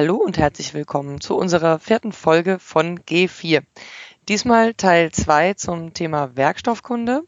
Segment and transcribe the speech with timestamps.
[0.00, 3.60] Hallo und herzlich willkommen zu unserer vierten Folge von G4.
[4.30, 7.24] Diesmal Teil 2 zum Thema Werkstoffkunde.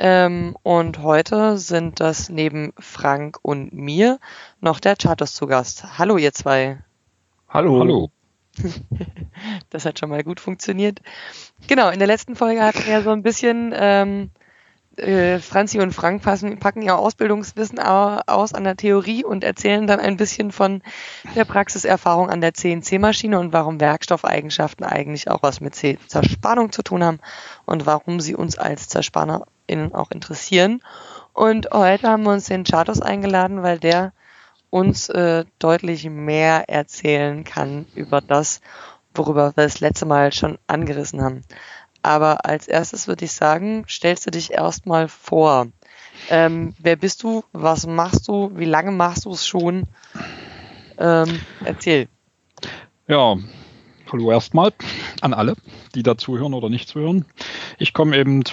[0.00, 4.18] Ähm, und heute sind das neben Frank und mir
[4.60, 5.98] noch der Chartus zu Gast.
[5.98, 6.78] Hallo ihr zwei.
[7.48, 7.78] Hallo.
[7.78, 8.10] Hallo.
[9.70, 10.98] das hat schon mal gut funktioniert.
[11.68, 14.32] Genau, in der letzten Folge hatten wir so ein bisschen ähm,
[15.00, 20.00] äh, Franzi und Frank passen, packen ihr Ausbildungswissen aus an der Theorie und erzählen dann
[20.00, 20.82] ein bisschen von
[21.34, 27.02] der Praxiserfahrung an der CNC-Maschine und warum Werkstoffeigenschaften eigentlich auch was mit Zerspannung zu tun
[27.02, 27.20] haben
[27.64, 30.82] und warum sie uns als ZerspannerInnen auch interessieren.
[31.32, 34.12] Und heute haben wir uns den Chartos eingeladen, weil der
[34.70, 38.60] uns äh, deutlich mehr erzählen kann über das,
[39.14, 41.42] worüber wir das letzte Mal schon angerissen haben.
[42.02, 45.68] Aber als erstes würde ich sagen, stellst du dich erstmal vor.
[46.28, 47.44] Ähm, wer bist du?
[47.52, 48.50] Was machst du?
[48.54, 49.84] Wie lange machst du es schon?
[50.98, 52.08] Ähm, erzähl.
[53.08, 53.36] Ja,
[54.12, 54.72] hallo erstmal
[55.20, 55.54] an alle,
[55.94, 57.24] die da zuhören oder nicht zuhören.
[57.78, 58.44] Ich komme eben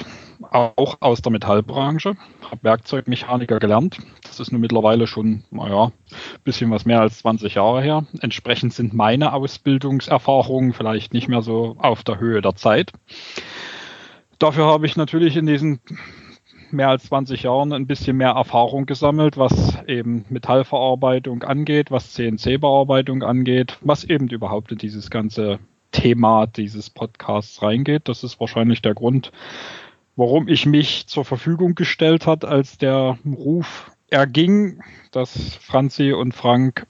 [0.43, 2.15] auch aus der Metallbranche,
[2.49, 3.97] habe Werkzeugmechaniker gelernt.
[4.23, 8.05] Das ist nun mittlerweile schon, naja, ein bisschen was mehr als 20 Jahre her.
[8.21, 12.91] Entsprechend sind meine Ausbildungserfahrungen vielleicht nicht mehr so auf der Höhe der Zeit.
[14.39, 15.79] Dafür habe ich natürlich in diesen
[16.71, 23.23] mehr als 20 Jahren ein bisschen mehr Erfahrung gesammelt, was eben Metallverarbeitung angeht, was CNC-Bearbeitung
[23.23, 25.59] angeht, was eben überhaupt in dieses ganze
[25.91, 28.07] Thema dieses Podcasts reingeht.
[28.07, 29.31] Das ist wahrscheinlich der Grund,
[30.17, 36.85] warum ich mich zur Verfügung gestellt hat, als der Ruf erging, dass Franzi und Frank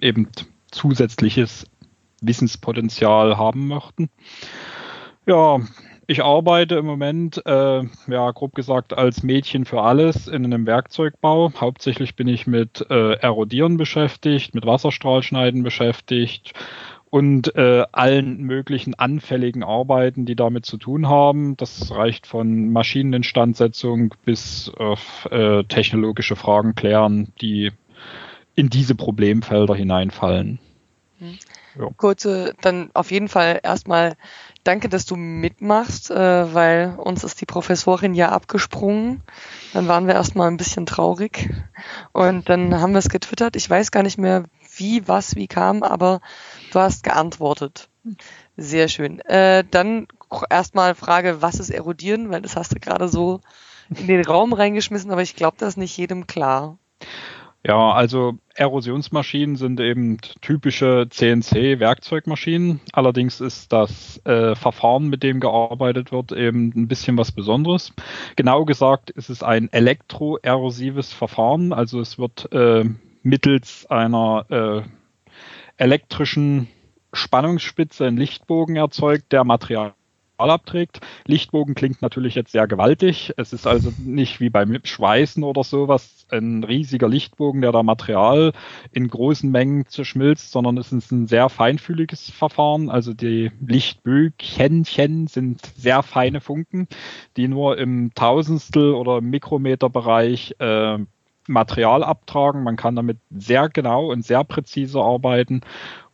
[0.00, 0.28] eben
[0.70, 1.66] zusätzliches
[2.22, 4.08] Wissenspotenzial haben möchten.
[5.26, 5.60] Ja,
[6.06, 11.52] ich arbeite im Moment, äh, ja, grob gesagt, als Mädchen für alles in einem Werkzeugbau.
[11.56, 16.52] Hauptsächlich bin ich mit äh, Erodieren beschäftigt, mit Wasserstrahlschneiden beschäftigt,
[17.12, 21.58] und äh, allen möglichen anfälligen Arbeiten, die damit zu tun haben.
[21.58, 27.70] Das reicht von Maschineninstandsetzung bis auf äh, technologische Fragen klären, die
[28.54, 30.58] in diese Problemfelder hineinfallen.
[31.18, 31.38] Mhm.
[31.78, 31.88] Ja.
[31.98, 34.14] Kurze, dann auf jeden Fall erstmal
[34.64, 39.22] danke, dass du mitmachst, äh, weil uns ist die Professorin ja abgesprungen.
[39.74, 41.50] Dann waren wir erstmal ein bisschen traurig
[42.12, 43.54] und dann haben wir es getwittert.
[43.56, 44.44] Ich weiß gar nicht mehr,
[44.76, 46.22] wie, was, wie kam, aber
[46.74, 47.88] du hast geantwortet.
[48.56, 49.20] Sehr schön.
[49.20, 50.08] Äh, dann
[50.50, 52.30] erstmal Frage, was ist erodieren?
[52.30, 53.40] Weil das hast du gerade so
[53.90, 56.78] in den Raum reingeschmissen, aber ich glaube, das ist nicht jedem klar.
[57.64, 62.80] Ja, also Erosionsmaschinen sind eben typische CNC-Werkzeugmaschinen.
[62.92, 67.92] Allerdings ist das äh, Verfahren, mit dem gearbeitet wird, eben ein bisschen was Besonderes.
[68.34, 71.72] Genau gesagt ist es ein elektroerosives Verfahren.
[71.72, 72.84] Also es wird äh,
[73.22, 74.82] mittels einer äh,
[75.82, 76.68] elektrischen
[77.12, 79.94] Spannungsspitze ein Lichtbogen erzeugt, der Material
[80.38, 81.00] abträgt.
[81.26, 83.32] Lichtbogen klingt natürlich jetzt sehr gewaltig.
[83.36, 88.52] Es ist also nicht wie beim Schweißen oder sowas ein riesiger Lichtbogen, der da Material
[88.92, 92.88] in großen Mengen zerschmilzt, sondern es ist ein sehr feinfühliges Verfahren.
[92.88, 96.86] Also die Lichtbögchen sind sehr feine Funken,
[97.36, 100.98] die nur im Tausendstel oder Mikrometerbereich äh,
[101.48, 102.62] Material abtragen.
[102.62, 105.62] Man kann damit sehr genau und sehr präzise arbeiten.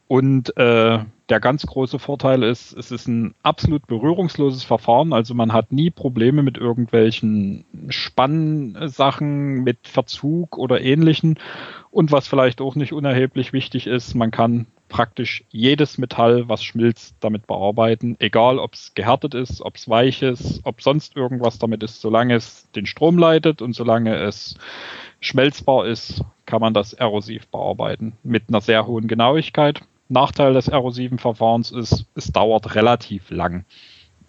[0.07, 5.13] Und äh, der ganz große Vorteil ist, es ist ein absolut berührungsloses Verfahren.
[5.13, 11.39] Also man hat nie Probleme mit irgendwelchen Spannsachen, mit Verzug oder ähnlichen.
[11.91, 17.17] Und was vielleicht auch nicht unerheblich wichtig ist, man kann praktisch jedes Metall, was schmilzt,
[17.21, 18.17] damit bearbeiten.
[18.19, 22.35] Egal, ob es gehärtet ist, ob es weich ist, ob sonst irgendwas damit ist, solange
[22.35, 24.57] es den Strom leitet und solange es
[25.21, 29.83] schmelzbar ist, kann man das erosiv bearbeiten mit einer sehr hohen Genauigkeit.
[30.09, 33.65] Nachteil des erosiven Verfahrens ist, es dauert relativ lang.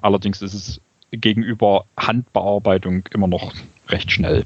[0.01, 0.81] Allerdings ist es
[1.11, 3.53] gegenüber Handbearbeitung immer noch
[3.87, 4.45] recht schnell.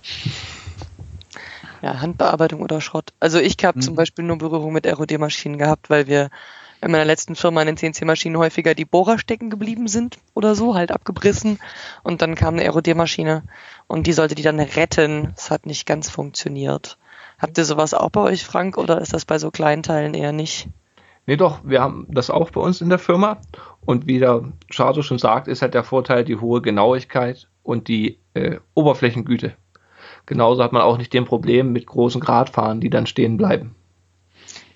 [1.83, 3.11] Ja, Handbearbeitung oder Schrott.
[3.19, 3.81] Also ich habe hm.
[3.81, 6.29] zum Beispiel nur Berührung mit ROD-Maschinen gehabt, weil wir
[6.79, 10.75] in meiner letzten Firma in den CNC-Maschinen häufiger die Bohrer stecken geblieben sind oder so,
[10.75, 11.59] halt abgebrissen.
[12.01, 13.43] Und dann kam eine ROD-Maschine
[13.87, 15.33] und die sollte die dann retten.
[15.35, 16.97] Es hat nicht ganz funktioniert.
[17.37, 20.31] Habt ihr sowas auch bei euch, Frank, oder ist das bei so kleinen Teilen eher
[20.31, 20.69] nicht?
[21.25, 23.41] Nee, doch, wir haben das auch bei uns in der Firma.
[23.81, 28.19] Und wie der Charto schon sagt, ist halt der Vorteil die hohe Genauigkeit und die
[28.35, 29.57] äh, Oberflächengüte.
[30.25, 33.75] Genauso hat man auch nicht den Problem mit großen Gradfahren, die dann stehen bleiben.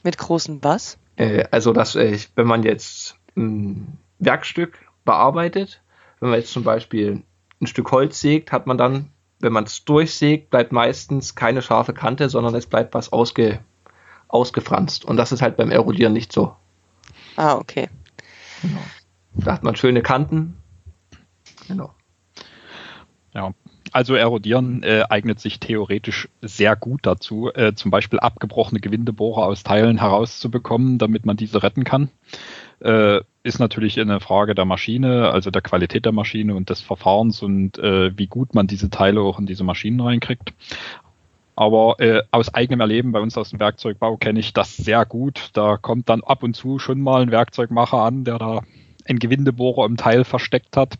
[0.03, 0.97] Mit großen was?
[1.15, 5.81] Äh, also, dass äh, wenn man jetzt ein Werkstück bearbeitet,
[6.19, 7.23] wenn man jetzt zum Beispiel
[7.61, 9.09] ein Stück Holz sägt, hat man dann,
[9.39, 13.59] wenn man es durchsägt, bleibt meistens keine scharfe Kante, sondern es bleibt was ausge,
[14.27, 15.05] ausgefranst.
[15.05, 16.55] Und das ist halt beim Erodieren nicht so.
[17.35, 17.89] Ah, okay.
[18.61, 18.81] Genau.
[19.33, 20.57] Da hat man schöne Kanten.
[21.67, 21.93] Genau.
[23.33, 23.53] Ja,
[23.91, 29.63] also erodieren äh, eignet sich theoretisch sehr gut dazu, äh, zum Beispiel abgebrochene Gewindebohrer aus
[29.63, 32.09] Teilen herauszubekommen, damit man diese retten kann.
[32.79, 37.41] Äh, ist natürlich eine Frage der Maschine, also der Qualität der Maschine und des Verfahrens
[37.41, 40.53] und äh, wie gut man diese Teile auch in diese Maschinen reinkriegt.
[41.55, 45.49] Aber äh, aus eigenem Erleben bei uns aus dem Werkzeugbau kenne ich das sehr gut.
[45.53, 48.61] Da kommt dann ab und zu schon mal ein Werkzeugmacher an, der da
[49.05, 50.99] einen Gewindebohrer im Teil versteckt hat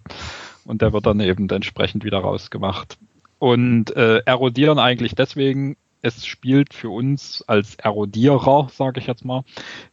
[0.68, 2.98] und der wird dann eben entsprechend wieder rausgemacht.
[3.40, 9.44] Und äh, erodieren eigentlich deswegen, es spielt für uns als Erodierer, sage ich jetzt mal,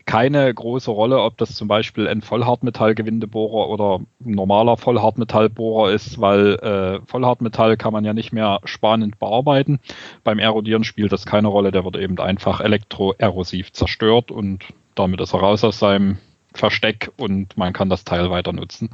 [0.06, 6.54] keine große Rolle, ob das zum Beispiel ein Vollhartmetallgewindebohrer oder ein normaler Vollhartmetallbohrer ist, weil
[6.56, 9.80] äh, Vollhartmetall kann man ja nicht mehr spannend bearbeiten.
[10.22, 15.34] Beim Erodieren spielt das keine Rolle, der wird eben einfach elektroerosiv zerstört und damit ist
[15.34, 16.18] er raus aus seinem
[16.54, 18.90] Versteck und man kann das Teil weiter nutzen.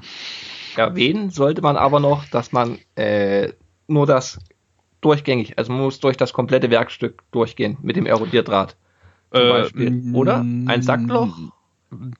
[0.76, 3.52] Erwähnen sollte man aber noch, dass man äh,
[3.86, 4.38] nur das
[5.00, 8.76] durchgängig, also man muss durch das komplette Werkstück durchgehen mit dem Erodierdraht.
[9.32, 10.14] Zum äh, Beispiel.
[10.14, 10.40] Oder?
[10.40, 11.36] Ein Sackloch?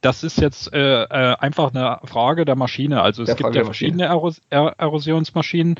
[0.01, 3.03] Das ist jetzt äh, äh, einfach eine Frage der Maschine.
[3.03, 5.77] Also es der gibt ja verschiedene Eros er Erosionsmaschinen.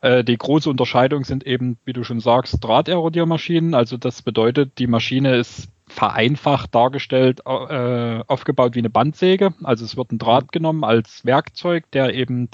[0.00, 3.74] Äh, die große Unterscheidung sind eben, wie du schon sagst, Drahterodiermaschinen.
[3.74, 9.54] Also das bedeutet, die Maschine ist vereinfacht dargestellt, äh, aufgebaut wie eine Bandsäge.
[9.62, 12.48] Also es wird ein Draht genommen als Werkzeug, der eben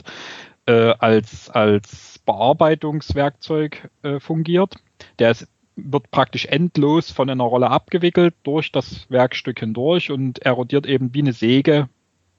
[0.66, 4.76] äh, als, als Bearbeitungswerkzeug äh, fungiert.
[5.18, 10.86] Der ist wird praktisch endlos von einer Rolle abgewickelt durch das Werkstück hindurch und erodiert
[10.86, 11.88] eben wie eine Säge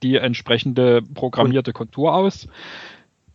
[0.04, 2.48] die entsprechende programmierte Kontur aus.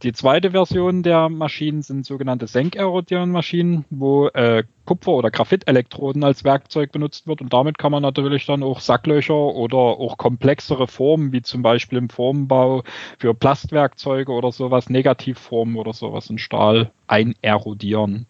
[0.02, 6.92] Die zweite Version der Maschinen sind sogenannte Senkerodiermaschinen, wo äh, Kupfer- oder Graphitelektroden als Werkzeug
[6.92, 11.40] benutzt wird und damit kann man natürlich dann auch Sacklöcher oder auch komplexere Formen, wie
[11.40, 12.82] zum Beispiel im Formenbau
[13.18, 18.26] für Plastwerkzeuge oder sowas, Negativformen oder sowas in Stahl einerodieren.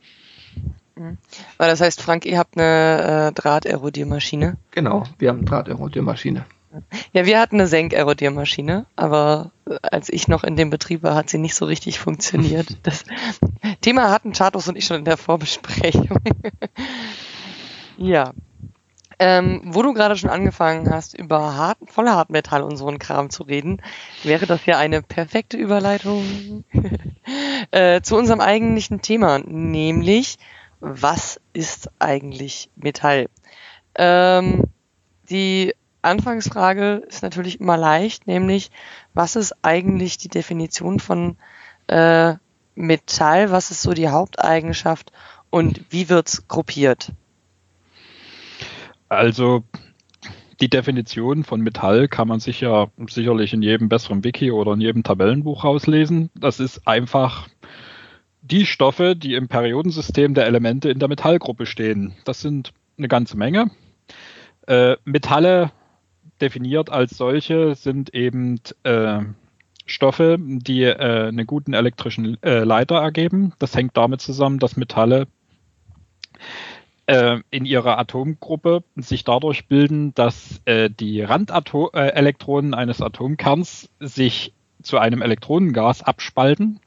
[0.95, 1.19] Mhm.
[1.59, 4.57] Aber das heißt, Frank, ihr habt eine äh, Drahterodiermaschine?
[4.71, 6.47] Genau, wir haben eine Drahterodiermaschine.
[7.13, 11.31] Ja, wir hatten eine Senkerodiermaschine, aber äh, als ich noch in dem Betrieb war, hat
[11.31, 12.69] sie nicht so richtig funktioniert.
[12.83, 13.05] Das
[13.81, 16.19] Thema hatten Chartos und ich schon in der Vorbesprechung.
[17.97, 18.33] ja.
[19.19, 23.45] Ähm, wo du gerade schon angefangen hast, über Hart, Vollhartmetall und so einen Kram zu
[23.45, 23.81] reden,
[24.23, 26.65] wäre das ja eine perfekte Überleitung
[27.71, 30.37] äh, zu unserem eigentlichen Thema, nämlich
[30.81, 33.29] was ist eigentlich Metall?
[33.95, 34.65] Ähm,
[35.31, 35.75] die
[36.07, 38.71] Anfangsfrage ist natürlich immer leicht, nämlich
[39.15, 41.37] was ist eigentlich die Definition von
[41.89, 42.35] äh,
[42.75, 43.51] Metall?
[43.51, 45.13] Was ist so die Haupteigenschaft
[45.51, 47.13] und wie wird's gruppiert?
[49.09, 49.65] Also
[50.61, 54.81] die Definition von Metall kann man sich ja sicherlich in jedem besseren Wiki oder in
[54.81, 56.31] jedem Tabellenbuch rauslesen.
[56.35, 57.49] Das ist einfach
[58.43, 62.15] die Stoffe, die im Periodensystem der Elemente in der Metallgruppe stehen.
[62.25, 63.71] Das sind eine ganze Menge.
[64.67, 65.73] Äh, Metalle
[66.41, 69.21] definiert als solche sind eben äh,
[69.87, 73.53] Stoffe, die äh, einen guten elektrischen äh, Leiter ergeben.
[73.59, 75.29] Das hängt damit zusammen, dass Metalle
[77.07, 84.53] äh, in ihrer Atomgruppe sich dadurch bilden, dass äh, die Randelektronen eines Atomkerns sich
[84.83, 86.81] zu einem Elektronengas abspalten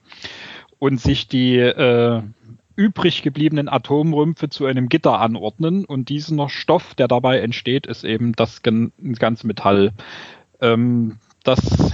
[0.77, 2.21] und sich die äh,
[2.79, 5.83] übrig gebliebenen Atomrümpfe zu einem Gitter anordnen.
[5.83, 9.91] Und dieser Stoff, der dabei entsteht, ist eben das ganze Metall.
[10.61, 11.93] Ähm, das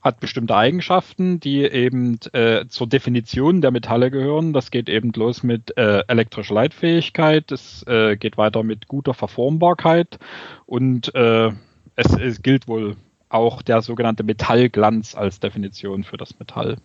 [0.00, 4.52] hat bestimmte Eigenschaften, die eben äh, zur Definition der Metalle gehören.
[4.52, 10.20] Das geht eben los mit äh, elektrischer Leitfähigkeit, es äh, geht weiter mit guter Verformbarkeit
[10.64, 11.48] und äh,
[11.96, 12.96] es, es gilt wohl
[13.28, 16.76] auch der sogenannte Metallglanz als Definition für das Metall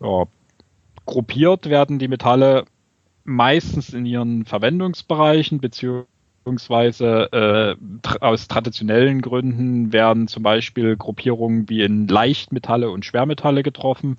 [0.00, 0.24] ja,
[1.08, 2.66] gruppiert werden die Metalle
[3.24, 12.08] meistens in ihren Verwendungsbereichen beziehungsweise äh, aus traditionellen Gründen werden zum Beispiel Gruppierungen wie in
[12.08, 14.18] Leichtmetalle und Schwermetalle getroffen,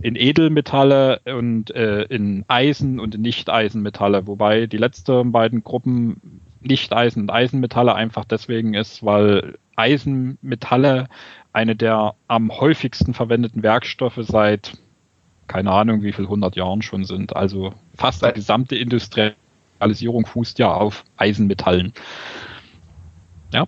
[0.00, 7.22] in Edelmetalle und äh, in Eisen und in Nicht-Eisenmetalle, wobei die letzten beiden Gruppen Nicht-Eisen
[7.22, 11.08] und Eisenmetalle einfach deswegen ist, weil Eisenmetalle
[11.52, 14.78] eine der am häufigsten verwendeten Werkstoffe seit
[15.48, 17.34] keine Ahnung, wie viel hundert Jahren schon sind.
[17.34, 21.92] Also fast die gesamte Industrialisierung fußt ja auf Eisenmetallen.
[23.52, 23.66] Ja.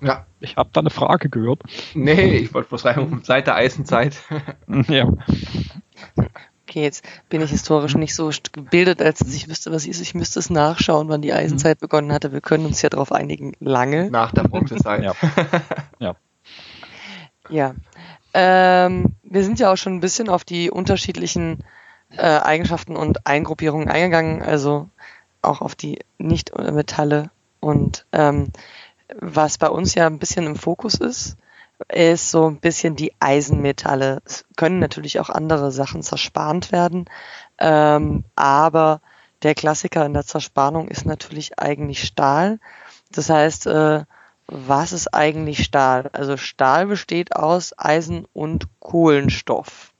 [0.00, 0.26] Ja.
[0.40, 1.62] Ich habe da eine Frage gehört.
[1.94, 4.16] Nee, ich wollte bloß rein seit der Eisenzeit.
[4.88, 5.10] ja.
[6.68, 10.00] Okay, jetzt bin ich historisch nicht so gebildet, als dass ich wüsste, was ist.
[10.00, 11.32] Ich müsste es nachschauen, wann die.
[11.32, 12.32] Eisenzeit begonnen hatte.
[12.32, 13.52] Wir können uns ja darauf einigen.
[13.60, 14.10] Lange.
[14.10, 15.02] Nach der Bronzezeit.
[15.02, 15.14] ja.
[15.98, 16.16] ja.
[17.48, 17.74] Ja.
[18.34, 21.64] Ähm, wir sind ja auch schon ein bisschen auf die unterschiedlichen
[22.10, 24.88] äh, Eigenschaften und Eingruppierungen eingegangen, also
[25.42, 27.30] auch auf die Nicht-Metalle.
[27.60, 28.48] Und ähm,
[29.20, 31.36] was bei uns ja ein bisschen im Fokus ist,
[31.88, 34.22] ist so ein bisschen die Eisenmetalle.
[34.24, 37.06] Es können natürlich auch andere Sachen zerspannt werden,
[37.58, 39.00] ähm, aber
[39.42, 42.58] der Klassiker in der Zerspannung ist natürlich eigentlich Stahl.
[43.12, 44.04] Das heißt, äh,
[44.46, 46.10] was ist eigentlich Stahl?
[46.12, 49.92] Also Stahl besteht aus Eisen und Kohlenstoff.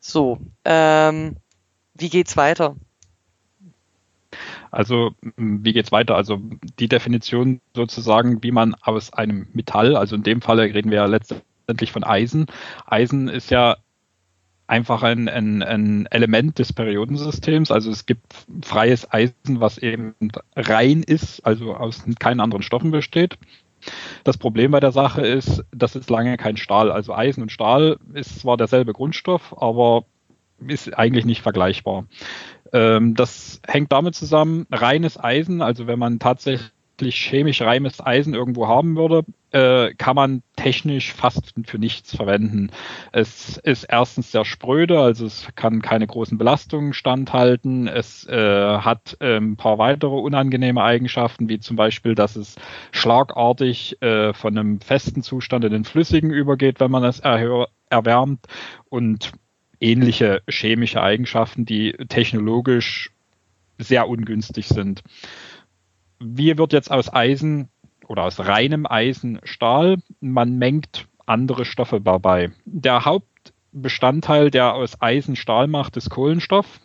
[0.00, 1.36] So, ähm,
[1.94, 2.76] wie geht's weiter?
[4.70, 6.16] Also wie geht's weiter?
[6.16, 6.40] Also
[6.78, 11.06] die Definition sozusagen, wie man aus einem Metall, also in dem Falle reden wir ja
[11.06, 12.46] letztendlich von Eisen.
[12.86, 13.76] Eisen ist ja
[14.66, 17.70] einfach ein, ein, ein Element des Periodensystems.
[17.70, 20.14] Also es gibt freies Eisen, was eben
[20.54, 23.38] rein ist, also aus keinen anderen Stoffen besteht.
[24.24, 26.90] Das Problem bei der Sache ist, das ist lange kein Stahl.
[26.90, 30.04] Also Eisen und Stahl ist zwar derselbe Grundstoff, aber
[30.66, 32.06] ist eigentlich nicht vergleichbar.
[32.72, 38.68] Ähm, das hängt damit zusammen, reines Eisen, also wenn man tatsächlich chemisch reines Eisen irgendwo
[38.68, 42.70] haben würde, äh, kann man technisch fast für nichts verwenden.
[43.12, 47.88] Es ist erstens sehr spröde, also es kann keine großen Belastungen standhalten.
[47.88, 52.56] Es äh, hat äh, ein paar weitere unangenehme Eigenschaften, wie zum Beispiel, dass es
[52.92, 58.46] schlagartig äh, von einem festen Zustand in den flüssigen übergeht, wenn man es erwärmt
[58.88, 59.32] und
[59.80, 63.10] ähnliche chemische Eigenschaften, die technologisch
[63.78, 65.02] sehr ungünstig sind.
[66.20, 67.68] Wie wird jetzt aus Eisen
[68.06, 69.98] oder aus reinem Eisen Stahl?
[70.20, 72.50] Man mengt andere Stoffe dabei.
[72.64, 76.80] Der Hauptbestandteil, der aus Eisen Stahl macht, ist Kohlenstoff.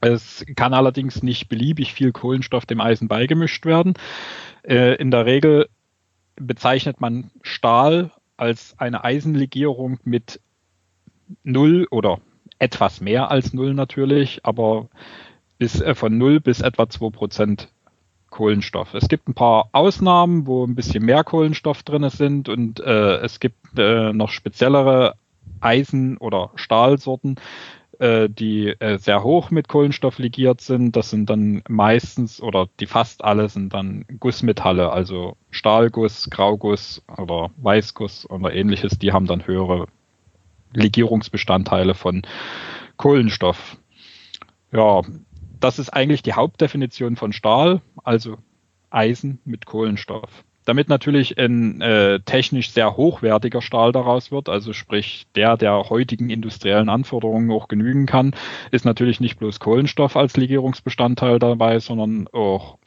[0.00, 3.94] Es kann allerdings nicht beliebig viel Kohlenstoff dem Eisen beigemischt werden.
[4.64, 5.68] Äh, in der Regel
[6.34, 10.40] bezeichnet man Stahl als eine Eisenlegierung mit
[11.44, 12.20] null oder
[12.58, 14.88] etwas mehr als null natürlich, aber
[15.58, 17.68] bis äh, von null bis etwa zwei Prozent
[18.32, 18.94] Kohlenstoff.
[18.94, 23.38] Es gibt ein paar Ausnahmen, wo ein bisschen mehr Kohlenstoff drin sind und äh, es
[23.38, 25.14] gibt äh, noch speziellere
[25.60, 27.36] Eisen- oder Stahlsorten,
[28.00, 30.96] äh, die äh, sehr hoch mit Kohlenstoff ligiert sind.
[30.96, 37.50] Das sind dann meistens oder die fast alle sind dann Gussmetalle, also Stahlguss, Grauguss oder
[37.58, 38.98] Weißguss oder ähnliches.
[38.98, 39.86] Die haben dann höhere
[40.72, 42.22] Legierungsbestandteile von
[42.96, 43.76] Kohlenstoff.
[44.72, 45.02] Ja,
[45.62, 48.38] das ist eigentlich die Hauptdefinition von Stahl, also
[48.90, 50.44] Eisen mit Kohlenstoff.
[50.64, 56.30] Damit natürlich ein äh, technisch sehr hochwertiger Stahl daraus wird, also sprich der, der heutigen
[56.30, 58.34] industriellen Anforderungen auch genügen kann,
[58.70, 62.78] ist natürlich nicht bloß Kohlenstoff als Legierungsbestandteil dabei, sondern auch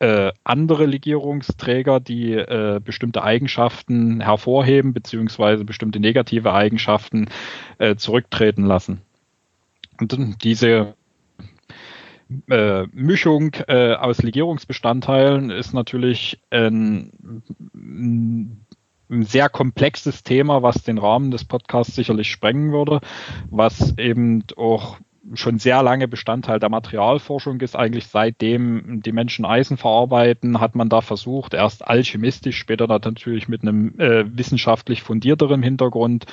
[0.00, 7.28] äh, andere Legierungsträger, die äh, bestimmte Eigenschaften hervorheben, beziehungsweise bestimmte negative Eigenschaften
[7.78, 9.00] äh, zurücktreten lassen.
[10.00, 10.94] Und diese
[12.48, 17.42] äh, Mischung äh, aus Legierungsbestandteilen ist natürlich ein,
[17.74, 18.66] ein
[19.24, 23.00] sehr komplexes Thema, was den Rahmen des Podcasts sicherlich sprengen würde,
[23.50, 24.96] was eben auch
[25.34, 27.76] schon sehr lange Bestandteil der Materialforschung ist.
[27.76, 33.62] Eigentlich seitdem die Menschen Eisen verarbeiten, hat man da versucht, erst alchemistisch, später natürlich mit
[33.62, 36.26] einem äh, wissenschaftlich fundierteren Hintergrund,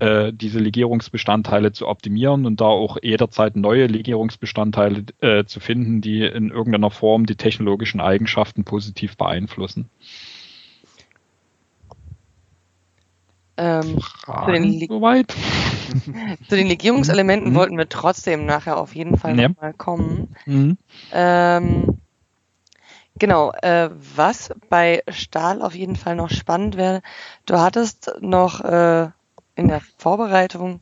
[0.00, 6.24] äh, diese Legierungsbestandteile zu optimieren und da auch jederzeit neue Legierungsbestandteile äh, zu finden, die
[6.24, 9.90] in irgendeiner Form die technologischen Eigenschaften positiv beeinflussen.
[13.58, 15.32] Ähm, zu, den soweit?
[16.48, 17.54] zu den Legierungselementen mhm.
[17.56, 19.50] wollten wir trotzdem nachher auf jeden Fall ja.
[19.50, 20.34] nochmal kommen.
[20.46, 20.78] Mhm.
[21.12, 21.98] Ähm,
[23.18, 27.02] genau, äh, was bei Stahl auf jeden Fall noch spannend wäre,
[27.44, 29.10] du hattest noch äh,
[29.60, 30.80] in der Vorbereitung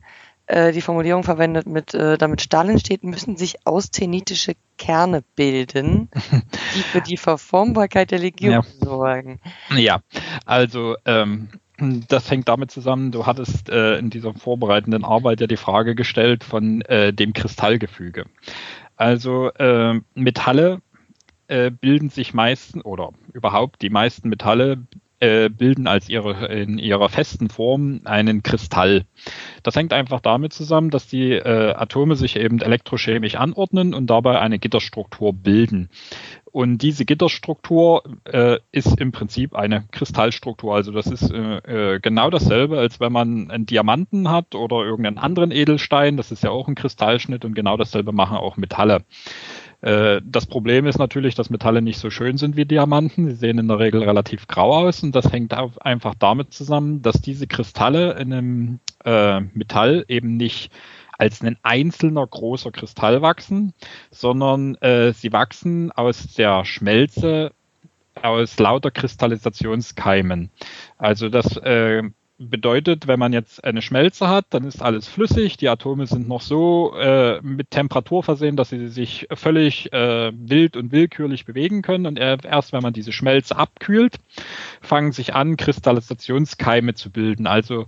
[0.49, 6.09] äh, die Formulierung verwendet, mit, äh, damit Stahl entsteht, müssen sich auszenitische Kerne bilden,
[6.75, 8.85] die für die Verformbarkeit der Legierung ja.
[8.85, 9.39] sorgen.
[9.75, 9.99] Ja,
[10.45, 15.55] also ähm, das hängt damit zusammen, du hattest äh, in dieser vorbereitenden Arbeit ja die
[15.55, 18.25] Frage gestellt von äh, dem Kristallgefüge.
[18.95, 20.81] Also äh, Metalle
[21.81, 24.83] bilden sich meistens oder überhaupt die meisten Metalle
[25.19, 29.05] äh, bilden als ihre, in ihrer festen Form einen Kristall.
[29.63, 34.39] Das hängt einfach damit zusammen, dass die äh, Atome sich eben elektrochemisch anordnen und dabei
[34.39, 35.89] eine Gitterstruktur bilden.
[36.51, 40.75] Und diese Gitterstruktur äh, ist im Prinzip eine Kristallstruktur.
[40.75, 45.19] Also das ist äh, äh, genau dasselbe, als wenn man einen Diamanten hat oder irgendeinen
[45.19, 46.17] anderen Edelstein.
[46.17, 49.03] Das ist ja auch ein Kristallschnitt und genau dasselbe machen auch Metalle.
[49.81, 53.29] Äh, das Problem ist natürlich, dass Metalle nicht so schön sind wie Diamanten.
[53.29, 57.21] Sie sehen in der Regel relativ grau aus und das hängt einfach damit zusammen, dass
[57.21, 60.71] diese Kristalle in einem äh, Metall eben nicht
[61.19, 63.73] als ein einzelner großer Kristall wachsen,
[64.09, 67.51] sondern äh, sie wachsen aus der Schmelze
[68.21, 70.49] aus lauter Kristallisationskeimen.
[70.97, 72.03] Also das äh,
[72.39, 76.41] bedeutet, wenn man jetzt eine Schmelze hat, dann ist alles flüssig, die Atome sind noch
[76.41, 82.05] so äh, mit Temperatur versehen, dass sie sich völlig äh, wild und willkürlich bewegen können
[82.05, 84.15] und erst wenn man diese Schmelze abkühlt,
[84.81, 87.45] fangen sich an, Kristallisationskeime zu bilden.
[87.45, 87.87] Also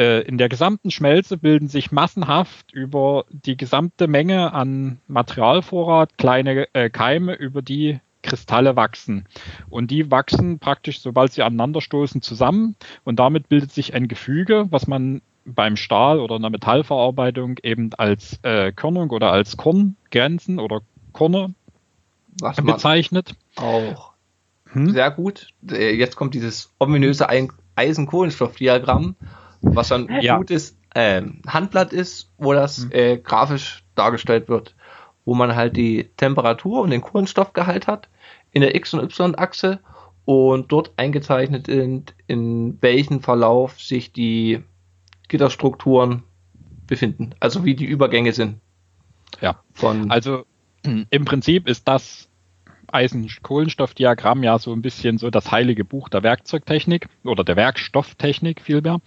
[0.00, 6.72] äh, in der gesamten Schmelze bilden sich massenhaft über die gesamte Menge an Materialvorrat kleine
[6.72, 9.26] äh, Keime, über die Kristalle wachsen.
[9.68, 12.76] Und die wachsen praktisch, sobald sie aneinanderstoßen, zusammen.
[13.04, 17.90] Und damit bildet sich ein Gefüge, was man beim Stahl oder in der Metallverarbeitung eben
[17.94, 20.80] als äh, Körnung oder als Korngrenzen oder
[21.12, 21.54] Korne
[22.40, 23.34] was bezeichnet.
[23.56, 24.12] Auch
[24.72, 24.92] hm?
[24.92, 25.48] sehr gut.
[25.70, 27.28] Äh, jetzt kommt dieses ominöse
[27.76, 29.16] Eisen-Kohlenstoff-Diagramm,
[29.62, 30.38] was dann ein ja.
[30.38, 32.92] gutes äh, Handblatt ist, wo das hm.
[32.92, 34.74] äh, grafisch dargestellt wird
[35.24, 38.08] wo man halt die Temperatur und den Kohlenstoffgehalt hat
[38.52, 39.80] in der X- und Y-Achse
[40.24, 44.62] und dort eingezeichnet sind, in welchem Verlauf sich die
[45.28, 46.24] Gitterstrukturen
[46.86, 48.56] befinden, also wie die Übergänge sind.
[49.40, 50.44] Ja, von also
[50.82, 52.28] im Prinzip ist das
[52.92, 59.00] Eisen-Kohlenstoff-Diagramm ja so ein bisschen so das heilige Buch der Werkzeugtechnik oder der Werkstofftechnik vielmehr.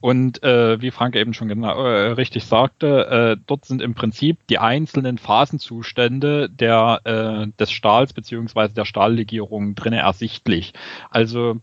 [0.00, 4.38] Und äh, wie Frank eben schon genau, äh, richtig sagte, äh, dort sind im Prinzip
[4.48, 10.74] die einzelnen Phasenzustände der, äh, des Stahls beziehungsweise der Stahllegierung drinnen ersichtlich.
[11.10, 11.60] Also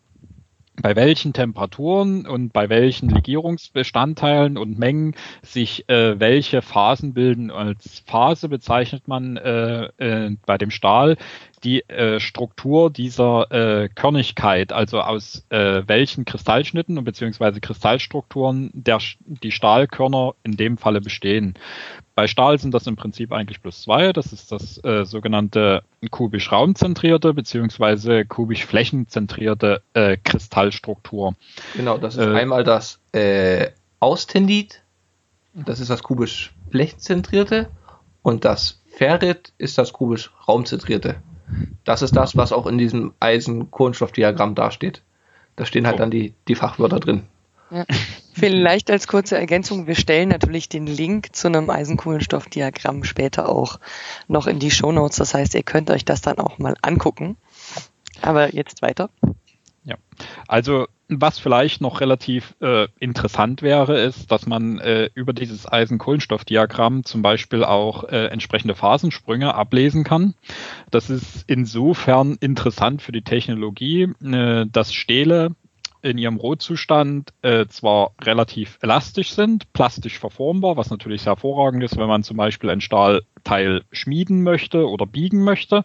[0.82, 7.52] bei welchen Temperaturen und bei welchen Legierungsbestandteilen und Mengen sich äh, welche Phasen bilden.
[7.52, 11.18] Als Phase bezeichnet man äh, äh, bei dem Stahl
[11.64, 19.00] die äh, Struktur dieser äh, Körnigkeit, also aus äh, welchen Kristallschnitten und beziehungsweise Kristallstrukturen der,
[19.20, 21.56] die Stahlkörner in dem Falle bestehen.
[22.16, 24.14] Bei Stahl sind das im Prinzip eigentlich plus zwei.
[24.14, 31.36] Das ist das äh, sogenannte kubisch raumzentrierte beziehungsweise kubisch flächenzentrierte äh, Kristallstruktur.
[31.76, 34.84] Genau, das ist äh, einmal das äh, Austendit,
[35.54, 37.70] das ist das kubisch flächenzentrierte
[38.22, 41.16] und das Ferrit ist das kubisch raumzentrierte.
[41.84, 45.02] Das ist das, was auch in diesem Eisen-Kohlenstoff-Diagramm dasteht.
[45.56, 46.00] Da stehen halt oh.
[46.00, 47.24] dann die, die Fachwörter drin.
[47.70, 47.86] Ja.
[48.34, 53.80] Vielleicht als kurze Ergänzung, wir stellen natürlich den Link zu einem Eisenkohlenstoffdiagramm später auch
[54.28, 55.18] noch in die Show Notes.
[55.18, 57.38] Das heißt, ihr könnt euch das dann auch mal angucken.
[58.22, 59.10] Aber jetzt weiter.
[59.86, 59.96] Ja,
[60.48, 67.04] also was vielleicht noch relativ äh, interessant wäre, ist, dass man äh, über dieses Eisen-Kohlenstoff-Diagramm
[67.04, 70.34] zum Beispiel auch äh, entsprechende Phasensprünge ablesen kann.
[70.90, 75.52] Das ist insofern interessant für die Technologie, äh, dass Stähle
[76.04, 81.98] in ihrem Rohzustand äh, zwar relativ elastisch sind, plastisch verformbar, was natürlich sehr hervorragend ist,
[81.98, 85.84] wenn man zum Beispiel ein Stahlteil schmieden möchte oder biegen möchte.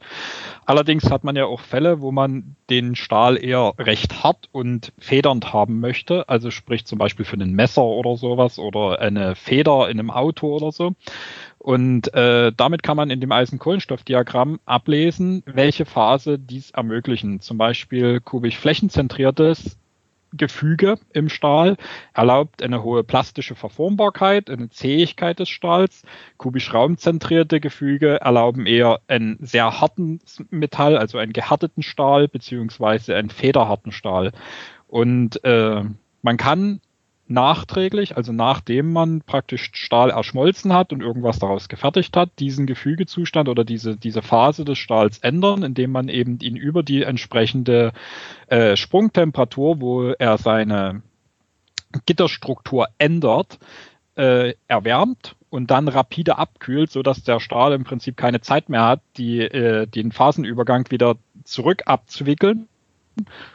[0.66, 5.52] Allerdings hat man ja auch Fälle, wo man den Stahl eher recht hart und federnd
[5.52, 10.00] haben möchte, also sprich zum Beispiel für ein Messer oder sowas oder eine Feder in
[10.00, 10.94] einem Auto oder so.
[11.59, 17.40] Und äh, damit kann man in dem Eisen-Kohlenstoff-Diagramm ablesen, welche Phase dies ermöglichen.
[17.40, 19.76] Zum Beispiel kubisch flächenzentriertes
[20.32, 21.76] Gefüge im Stahl,
[22.14, 26.02] erlaubt eine hohe plastische Verformbarkeit, eine Zähigkeit des Stahls.
[26.36, 33.30] Kubisch raumzentrierte Gefüge erlauben eher einen sehr harten Metall, also einen gehärteten Stahl, beziehungsweise einen
[33.30, 34.32] federharten Stahl.
[34.86, 35.82] Und äh,
[36.22, 36.80] man kann
[37.30, 43.48] nachträglich, also nachdem man praktisch Stahl erschmolzen hat und irgendwas daraus gefertigt hat, diesen Gefügezustand
[43.48, 47.92] oder diese, diese Phase des Stahls ändern, indem man eben ihn über die entsprechende
[48.48, 51.02] äh, Sprungtemperatur, wo er seine
[52.06, 53.58] Gitterstruktur ändert,
[54.16, 58.84] äh, erwärmt und dann rapide abkühlt, so dass der Stahl im Prinzip keine Zeit mehr
[58.84, 62.68] hat, die, äh, den Phasenübergang wieder zurück abzuwickeln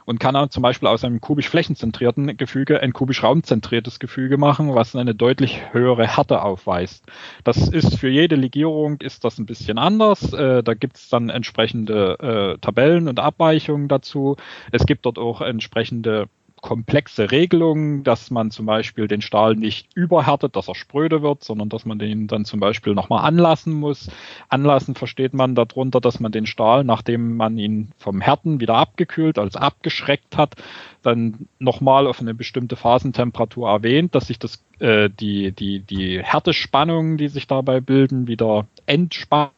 [0.05, 4.75] und kann dann zum Beispiel aus einem kubisch flächenzentrierten Gefüge ein kubisch raumzentriertes Gefüge machen,
[4.75, 7.05] was eine deutlich höhere Härte aufweist.
[7.43, 10.33] Das ist für jede Legierung ist das ein bisschen anders.
[10.33, 14.37] Äh, da gibt es dann entsprechende äh, Tabellen und Abweichungen dazu.
[14.71, 16.27] Es gibt dort auch entsprechende
[16.63, 21.69] komplexe Regelungen, dass man zum Beispiel den Stahl nicht überhärtet, dass er spröde wird, sondern
[21.69, 24.09] dass man den dann zum Beispiel nochmal anlassen muss.
[24.49, 29.37] Anlassen versteht man darunter, dass man den Stahl, nachdem man ihn vom Härten wieder abgekühlt,
[29.37, 30.55] also abgeschreckt hat,
[31.03, 37.17] dann nochmal auf eine bestimmte Phasentemperatur erwähnt, dass sich das, äh, die, die, die Härtespannungen,
[37.17, 39.51] die sich dabei bilden, wieder entspannen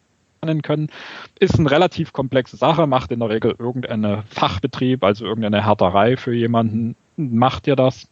[0.61, 0.89] können,
[1.39, 6.33] ist eine relativ komplexe Sache, macht in der Regel irgendeine Fachbetrieb, also irgendeine Härterei für
[6.33, 8.09] jemanden, macht ihr das.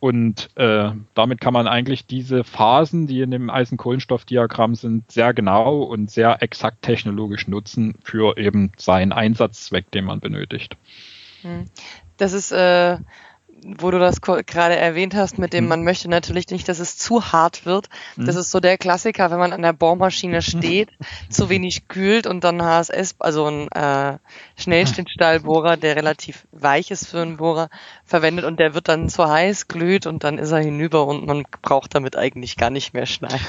[0.00, 5.82] Und äh, damit kann man eigentlich diese Phasen, die in dem Eisenkohlenstoffdiagramm sind, sehr genau
[5.82, 10.76] und sehr exakt technologisch nutzen für eben seinen Einsatzzweck, den man benötigt.
[11.42, 11.64] Hm.
[12.16, 12.98] Das ist äh,
[13.64, 15.68] wo du das gerade erwähnt hast, mit dem mhm.
[15.68, 17.88] man möchte natürlich nicht, dass es zu hart wird.
[18.16, 18.40] Das mhm.
[18.40, 20.90] ist so der Klassiker, wenn man an der Bohrmaschine steht,
[21.28, 24.18] zu wenig kühlt und dann HSS, also ein äh,
[24.56, 27.68] Schnellschnittstahlbohrer, der relativ weich ist für einen Bohrer,
[28.04, 31.44] verwendet und der wird dann zu heiß, glüht und dann ist er hinüber und man
[31.62, 33.38] braucht damit eigentlich gar nicht mehr schneiden.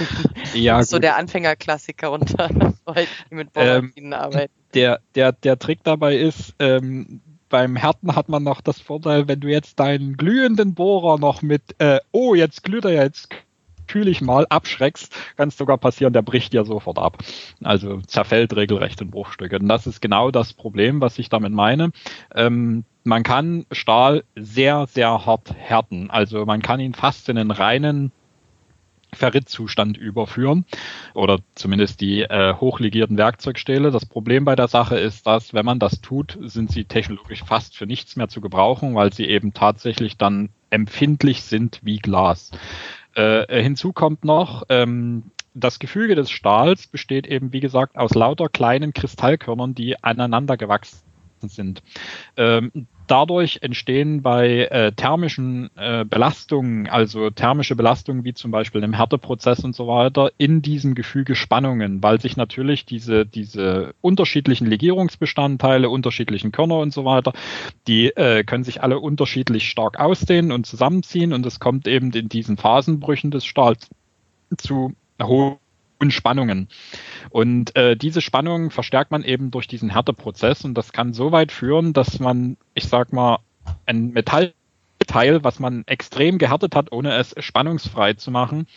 [0.53, 0.95] Ja, das ist gut.
[0.95, 2.49] so der Anfängerklassiker unter
[2.85, 4.53] Leuten, die mit Bohrmaschinen ähm, arbeiten.
[4.73, 9.39] Der, der, der Trick dabei ist, ähm, beim Härten hat man noch das Vorteil, wenn
[9.39, 13.29] du jetzt deinen glühenden Bohrer noch mit, äh, oh, jetzt glüht er ja, jetzt
[13.87, 17.17] kühle ich mal, abschreckst, kann es sogar passieren, der bricht ja sofort ab.
[17.63, 19.57] Also zerfällt regelrecht in Bruchstücke.
[19.57, 21.91] Und das ist genau das Problem, was ich damit meine.
[22.35, 26.11] Ähm, man kann Stahl sehr, sehr hart härten.
[26.11, 28.11] Also man kann ihn fast in einen reinen
[29.13, 30.65] Ferritzustand überführen
[31.13, 33.91] oder zumindest die äh, hochlegierten Werkzeugstähle.
[33.91, 37.75] Das Problem bei der Sache ist, dass wenn man das tut, sind sie technologisch fast
[37.75, 42.51] für nichts mehr zu gebrauchen, weil sie eben tatsächlich dann empfindlich sind wie Glas.
[43.15, 48.49] Äh, hinzu kommt noch, ähm, das Gefüge des Stahls besteht eben, wie gesagt, aus lauter
[48.49, 51.01] kleinen Kristallkörnern, die aneinander gewachsen
[51.41, 51.81] sind.
[52.37, 58.93] Ähm, dadurch entstehen bei äh, thermischen äh, Belastungen, also thermische Belastungen wie zum Beispiel im
[58.93, 65.89] Härteprozess und so weiter, in diesem Gefüge Spannungen, weil sich natürlich diese, diese unterschiedlichen Legierungsbestandteile,
[65.89, 67.33] unterschiedlichen Körner und so weiter,
[67.87, 72.29] die äh, können sich alle unterschiedlich stark ausdehnen und zusammenziehen und es kommt eben in
[72.29, 73.89] diesen Phasenbrüchen des Stahls
[74.57, 75.57] zu hohen
[75.99, 76.69] und Spannungen.
[77.29, 81.51] Und äh, diese Spannungen verstärkt man eben durch diesen Härteprozess und das kann so weit
[81.51, 83.39] führen, dass man, ich sag mal,
[83.85, 88.67] ein Metallteil, was man extrem gehärtet hat, ohne es spannungsfrei zu machen,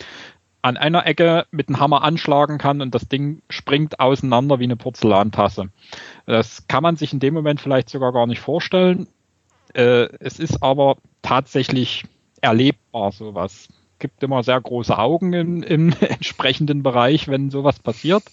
[0.63, 4.77] an einer Ecke mit einem Hammer anschlagen kann und das Ding springt auseinander wie eine
[4.77, 5.71] Porzellantasse.
[6.27, 9.09] Das kann man sich in dem Moment vielleicht sogar gar nicht vorstellen.
[9.75, 12.05] Äh, es ist aber tatsächlich
[12.41, 13.69] erlebbar, sowas
[14.03, 18.25] gibt immer sehr große Augen im, im entsprechenden Bereich, wenn sowas passiert.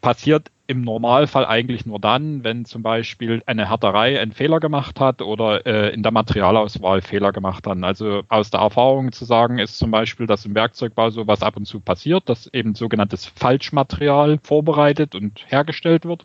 [0.00, 5.20] Passiert im Normalfall eigentlich nur dann, wenn zum Beispiel eine Härterei einen Fehler gemacht hat
[5.20, 7.82] oder äh, in der Materialauswahl Fehler gemacht hat.
[7.82, 11.66] Also aus der Erfahrung zu sagen ist zum Beispiel, dass im Werkzeugbau sowas ab und
[11.66, 16.24] zu passiert, dass eben sogenanntes Falschmaterial vorbereitet und hergestellt wird.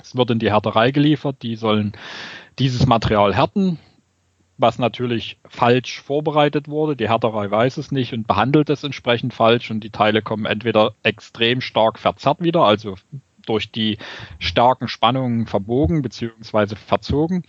[0.00, 1.92] Es wird in die Härterei geliefert, die sollen
[2.60, 3.78] dieses Material härten,
[4.60, 6.96] was natürlich falsch vorbereitet wurde.
[6.96, 10.94] Die Härterei weiß es nicht und behandelt es entsprechend falsch und die Teile kommen entweder
[11.02, 12.96] extrem stark verzerrt wieder, also
[13.46, 13.98] durch die
[14.38, 16.76] starken Spannungen verbogen bzw.
[16.76, 17.44] verzogen,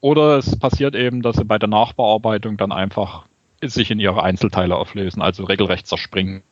[0.00, 3.24] oder es passiert eben, dass sie bei der Nachbearbeitung dann einfach
[3.62, 6.42] sich in ihre Einzelteile auflösen, also regelrecht zerspringen.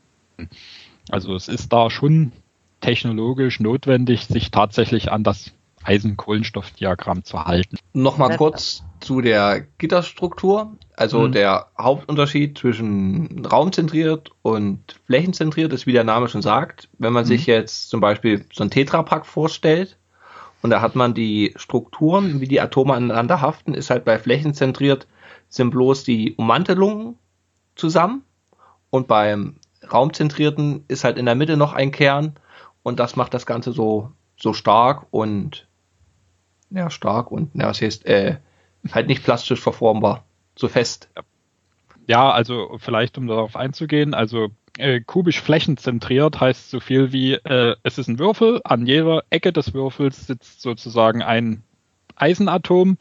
[1.10, 2.32] Also es ist da schon
[2.80, 5.52] technologisch notwendig, sich tatsächlich an das
[5.86, 7.78] Eisen-Kohlenstoff-Diagramm zu halten.
[7.92, 10.72] Nochmal kurz zu der Gitterstruktur.
[10.96, 11.32] Also mhm.
[11.32, 16.88] der Hauptunterschied zwischen raumzentriert und flächenzentriert ist, wie der Name schon sagt.
[16.98, 17.28] Wenn man mhm.
[17.28, 19.98] sich jetzt zum Beispiel so ein Tetrapack vorstellt
[20.62, 25.06] und da hat man die Strukturen, wie die Atome aneinander haften, ist halt bei flächenzentriert
[25.48, 27.18] sind bloß die Ummantelungen
[27.76, 28.22] zusammen
[28.90, 29.56] und beim
[29.92, 32.34] raumzentrierten ist halt in der Mitte noch ein Kern
[32.82, 35.68] und das macht das Ganze so, so stark und
[36.70, 38.36] ja, stark und ja, es heißt, äh,
[38.92, 40.24] halt nicht plastisch verformbar,
[40.56, 41.08] so fest.
[42.06, 44.48] Ja, also vielleicht um darauf einzugehen, also
[44.78, 49.52] äh, kubisch flächenzentriert heißt so viel wie, äh, es ist ein Würfel, an jeder Ecke
[49.52, 51.62] des Würfels sitzt sozusagen ein
[52.16, 52.96] Eisenatom.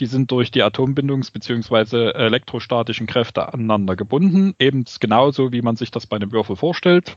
[0.00, 2.10] Die sind durch die Atombindungs- bzw.
[2.10, 4.54] elektrostatischen Kräfte aneinander gebunden.
[4.58, 7.16] Eben genauso, wie man sich das bei einem Würfel vorstellt.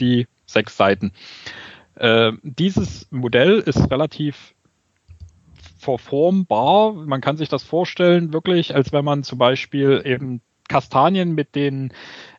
[0.00, 1.12] Die sechs Seiten.
[1.96, 4.54] Äh, dieses Modell ist relativ
[5.80, 6.92] verformbar.
[6.92, 11.92] Man kann sich das vorstellen, wirklich, als wenn man zum Beispiel eben Kastanien mit den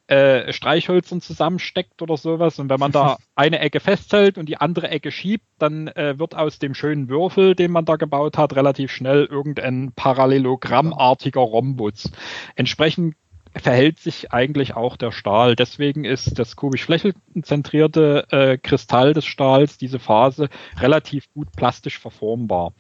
[0.08, 2.60] äh, Streichhölzern zusammensteckt oder sowas.
[2.60, 6.36] Und wenn man da eine Ecke festhält und die andere Ecke schiebt, dann äh, wird
[6.36, 12.12] aus dem schönen Würfel, den man da gebaut hat, relativ schnell irgendein parallelogrammartiger Rhombus.
[12.56, 13.16] Entsprechend
[13.56, 15.56] verhält sich eigentlich auch der Stahl.
[15.56, 22.74] Deswegen ist das kubisch flächenzentrierte äh, Kristall des Stahls, diese Phase, relativ gut plastisch verformbar.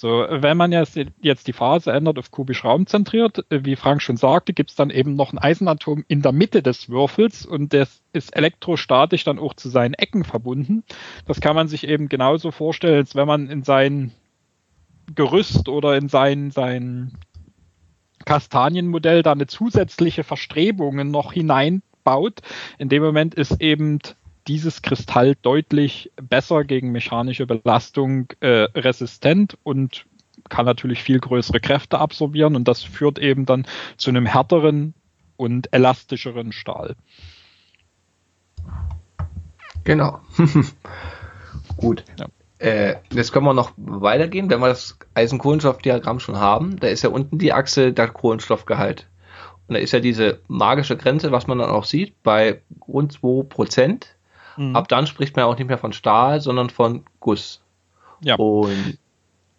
[0.00, 4.16] So, wenn man jetzt, jetzt die Phase ändert auf kubisch raumzentriert, äh, wie Frank schon
[4.16, 8.00] sagte, gibt es dann eben noch ein Eisenatom in der Mitte des Würfels und das
[8.14, 10.84] ist elektrostatisch dann auch zu seinen Ecken verbunden.
[11.26, 14.12] Das kann man sich eben genauso vorstellen, als wenn man in sein
[15.14, 17.18] Gerüst oder in sein, sein
[18.24, 22.40] Kastanienmodell da eine zusätzliche Verstrebungen noch hineinbaut.
[22.78, 23.98] In dem Moment ist eben
[24.46, 30.06] dieses Kristall deutlich besser gegen mechanische Belastung äh, resistent und
[30.48, 34.94] kann natürlich viel größere Kräfte absorbieren und das führt eben dann zu einem härteren
[35.36, 36.96] und elastischeren Stahl.
[39.84, 40.20] Genau.
[41.76, 42.04] Gut.
[42.18, 42.26] Ja.
[42.58, 46.78] Äh, jetzt können wir noch weitergehen, wenn wir das Eisen-Kohlenstoff-Diagramm schon haben.
[46.78, 49.08] Da ist ja unten die Achse der Kohlenstoffgehalt.
[49.66, 54.04] Und da ist ja diese magische Grenze, was man dann auch sieht, bei rund 2%.
[54.60, 54.76] Mhm.
[54.76, 57.62] Ab dann spricht man auch nicht mehr von Stahl, sondern von Guss.
[58.22, 58.34] Ja.
[58.34, 58.98] Und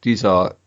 [0.03, 0.57] dieser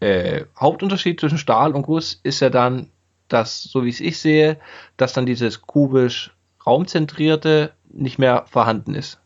[0.00, 2.90] äh, Hauptunterschied zwischen Stahl und Guss ist ja dann,
[3.28, 4.58] dass, so wie es ich sehe,
[4.96, 6.34] dass dann dieses kubisch
[6.66, 9.20] raumzentrierte nicht mehr vorhanden ist.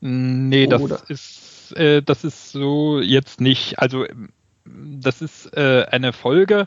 [0.00, 1.02] Nee, das Oder?
[1.08, 4.06] ist äh, das ist so jetzt nicht, also
[4.64, 6.66] das ist äh, eine Folge.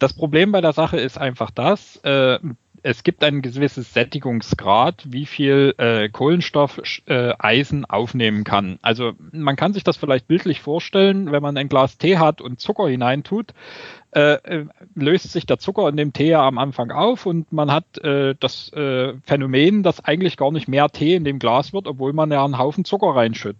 [0.00, 2.40] Das Problem bei der Sache ist einfach das, äh,
[2.84, 8.78] es gibt ein gewisses Sättigungsgrad, wie viel äh, Kohlenstoff äh, Eisen aufnehmen kann.
[8.82, 12.60] Also man kann sich das vielleicht bildlich vorstellen, wenn man ein Glas Tee hat und
[12.60, 13.54] Zucker hineintut,
[14.14, 17.72] äh, äh, löst sich der Zucker in dem Tee ja am Anfang auf und man
[17.72, 21.86] hat äh, das äh, Phänomen, dass eigentlich gar nicht mehr Tee in dem Glas wird,
[21.86, 23.56] obwohl man ja einen Haufen Zucker reinschüttet.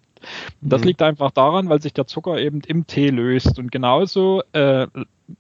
[0.61, 0.89] Das mhm.
[0.89, 3.59] liegt einfach daran, weil sich der Zucker eben im Tee löst.
[3.59, 4.87] Und genauso äh,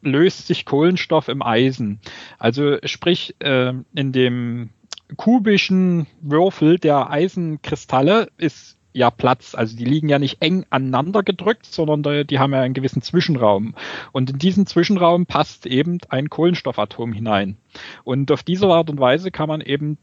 [0.03, 2.01] löst sich Kohlenstoff im Eisen.
[2.39, 4.71] Also sprich, äh, in dem
[5.17, 9.55] kubischen Würfel der Eisenkristalle ist ja Platz.
[9.55, 13.75] Also die liegen ja nicht eng aneinander gedrückt, sondern die haben ja einen gewissen Zwischenraum.
[14.13, 17.57] Und in diesen Zwischenraum passt eben ein Kohlenstoffatom hinein.
[18.05, 19.99] Und auf diese Art und Weise kann man eben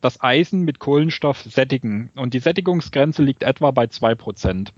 [0.00, 2.10] das Eisen mit Kohlenstoff sättigen.
[2.14, 4.72] Und die Sättigungsgrenze liegt etwa bei zwei Prozent.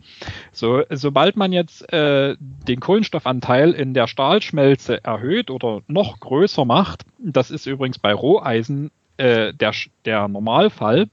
[0.52, 7.04] So, sobald man jetzt äh, den Kohlenstoffanteil in der Stahlschmelze erhöht oder noch größer macht,
[7.18, 9.72] das ist übrigens bei Roheisen äh, der,
[10.04, 11.08] der Normalfall.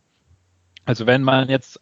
[0.86, 1.80] Also wenn man jetzt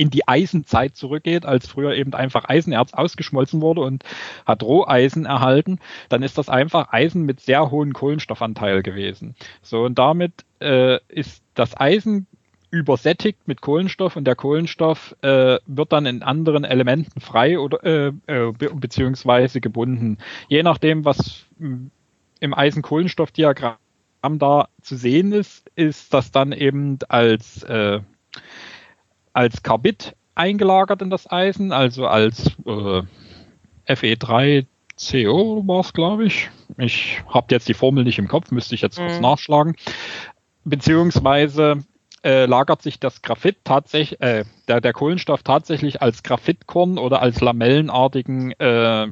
[0.00, 4.02] in die Eisenzeit zurückgeht, als früher eben einfach Eisenerz ausgeschmolzen wurde und
[4.46, 9.34] hat Roheisen erhalten, dann ist das einfach Eisen mit sehr hohem Kohlenstoffanteil gewesen.
[9.60, 12.26] So und damit äh, ist das Eisen
[12.70, 18.12] übersättigt mit Kohlenstoff und der Kohlenstoff äh, wird dann in anderen Elementen frei oder äh,
[18.26, 20.16] äh, be beziehungsweise gebunden.
[20.48, 23.76] Je nachdem, was im Eisen-Kohlenstoff-Diagramm
[24.38, 28.00] da zu sehen ist, ist das dann eben als äh,
[29.40, 33.02] als Carbid eingelagert in das Eisen, also als äh,
[33.88, 36.50] Fe3CO war es, glaube ich.
[36.76, 39.06] Ich habe jetzt die Formel nicht im Kopf, müsste ich jetzt mhm.
[39.06, 39.76] kurz nachschlagen.
[40.64, 41.84] Beziehungsweise
[42.22, 47.40] äh, lagert sich das Graphit tatsächlich, äh, der, der Kohlenstoff tatsächlich als Graphitkorn oder als
[47.40, 49.06] lamellenartigen äh,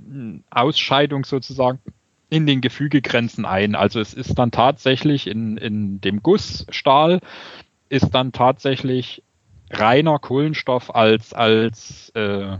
[0.50, 1.78] Ausscheidung sozusagen
[2.28, 3.74] in den Gefügegrenzen ein.
[3.74, 7.20] Also es ist dann tatsächlich in, in dem Gussstahl
[7.88, 9.22] ist dann tatsächlich
[9.70, 12.58] reiner Kohlenstoff als, als äh,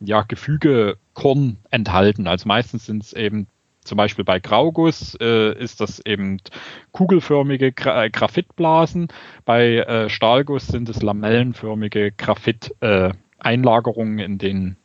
[0.00, 2.26] ja, Gefügekorn enthalten.
[2.26, 3.48] Also meistens sind es eben
[3.84, 6.38] zum Beispiel bei Grauguss äh, ist das eben
[6.92, 9.08] kugelförmige Gra äh, Graphitblasen.
[9.46, 14.76] Bei äh, Stahlguss sind es lamellenförmige Graphit-Einlagerungen äh, in den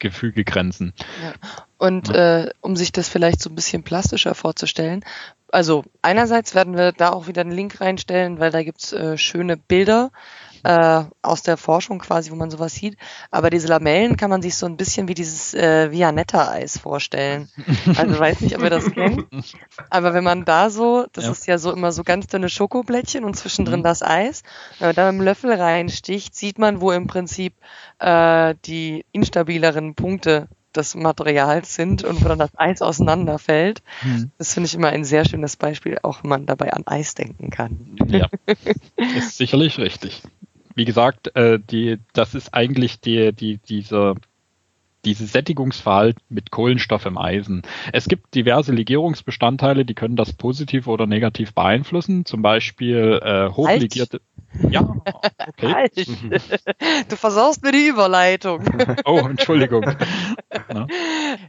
[0.00, 0.92] Gefügegrenzen.
[1.22, 1.34] Ja.
[1.78, 2.40] Und ja.
[2.40, 5.04] äh, um sich das vielleicht so ein bisschen plastischer vorzustellen,
[5.52, 9.56] also einerseits werden wir da auch wieder einen Link reinstellen, weil da gibt's äh, schöne
[9.56, 10.10] Bilder
[10.64, 12.96] äh, aus der Forschung quasi, wo man sowas sieht.
[13.30, 17.48] Aber diese Lamellen kann man sich so ein bisschen wie dieses äh, Vianetta-Eis vorstellen.
[17.96, 19.26] Also weiß nicht, ob ihr das kennt.
[19.90, 21.30] Aber wenn man da so, das ja.
[21.32, 23.84] ist ja so immer so ganz dünne Schokoblättchen und zwischendrin mhm.
[23.84, 24.42] das Eis,
[24.78, 27.54] wenn man da mit dem Löffel reinsticht, sieht man, wo im Prinzip
[27.98, 33.82] äh, die instabileren Punkte des Materials sind und wo dann das Eis auseinanderfällt.
[34.00, 34.30] Hm.
[34.38, 37.50] Das finde ich immer ein sehr schönes Beispiel, auch wenn man dabei an Eis denken
[37.50, 37.96] kann.
[38.08, 38.28] Ja,
[38.96, 40.22] ist sicherlich richtig
[40.74, 44.14] wie gesagt, äh, die, das ist eigentlich die, die, diese
[45.04, 47.62] dieses Sättigungsverhalten mit Kohlenstoff im Eisen.
[47.92, 52.24] Es gibt diverse Legierungsbestandteile, die können das positiv oder negativ beeinflussen.
[52.24, 54.20] Zum Beispiel äh, hochlegierte.
[54.60, 54.72] Halt.
[54.72, 54.80] Ja,
[55.48, 55.72] okay.
[55.72, 55.92] Halt.
[57.08, 58.64] Du versaust mir die Überleitung.
[59.04, 59.84] Oh, Entschuldigung.
[60.72, 60.86] Na?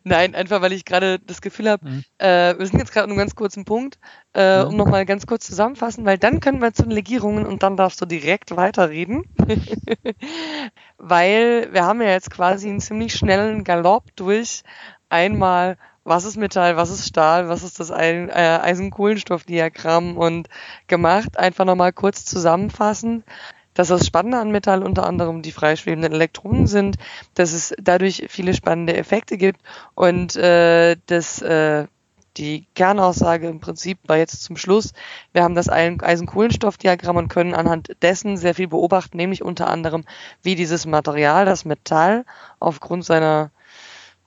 [0.03, 2.03] Nein, einfach weil ich gerade das Gefühl habe, mhm.
[2.17, 3.99] äh, wir sind jetzt gerade an einem ganz kurzen Punkt,
[4.33, 4.69] äh, mhm.
[4.69, 8.01] um nochmal ganz kurz zusammenfassen, weil dann können wir zu den Legierungen und dann darfst
[8.01, 9.23] du direkt weiterreden.
[10.97, 14.63] weil wir haben ja jetzt quasi einen ziemlich schnellen Galopp durch
[15.09, 18.27] einmal was ist Metall, was ist Stahl, was ist das äh,
[18.61, 20.49] Eisen-Kohlenstoff-Diagramm und
[20.87, 21.37] gemacht.
[21.37, 23.23] Einfach nochmal kurz zusammenfassen,
[23.73, 26.97] dass das Spannende an Metall unter anderem die freischwebenden Elektronen sind,
[27.35, 29.61] dass es dadurch viele spannende Effekte gibt
[29.95, 31.87] und äh, dass äh,
[32.37, 34.93] die Kernaussage im Prinzip war jetzt zum Schluss,
[35.33, 40.03] wir haben das Eisen-Kohlenstoff-Diagramm und können anhand dessen sehr viel beobachten, nämlich unter anderem,
[40.41, 42.25] wie dieses Material, das Metall,
[42.59, 43.51] aufgrund seiner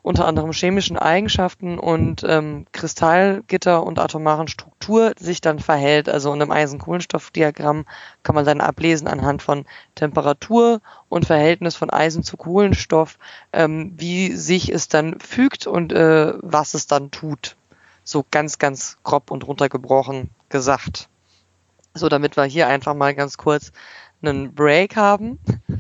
[0.07, 6.09] unter anderem chemischen Eigenschaften und ähm, Kristallgitter und atomaren Struktur sich dann verhält.
[6.09, 7.87] Also in einem Eisen-Kohlenstoff-Diagramm
[8.23, 9.65] kann man dann ablesen anhand von
[9.97, 13.19] Temperatur und Verhältnis von Eisen zu Kohlenstoff,
[13.53, 17.57] ähm, wie sich es dann fügt und äh, was es dann tut.
[18.07, 21.11] So ganz, ganz grob und runtergebrochen gesagt.
[21.93, 23.73] So, damit wir hier einfach mal ganz kurz
[24.23, 25.39] einen Break haben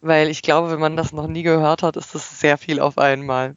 [0.00, 2.98] weil ich glaube, wenn man das noch nie gehört hat, ist das sehr viel auf
[2.98, 3.54] einmal.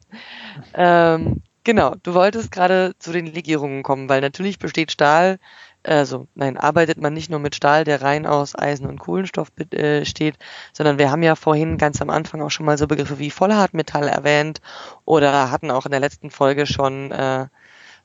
[0.73, 5.39] Ähm, genau, du wolltest gerade zu den Legierungen kommen, weil natürlich besteht Stahl,
[5.83, 10.35] also nein, arbeitet man nicht nur mit Stahl, der rein aus Eisen und Kohlenstoff besteht,
[10.35, 10.37] äh,
[10.73, 14.07] sondern wir haben ja vorhin ganz am Anfang auch schon mal so Begriffe wie Vollhartmetall
[14.07, 14.61] erwähnt
[15.05, 17.47] oder hatten auch in der letzten Folge schon äh,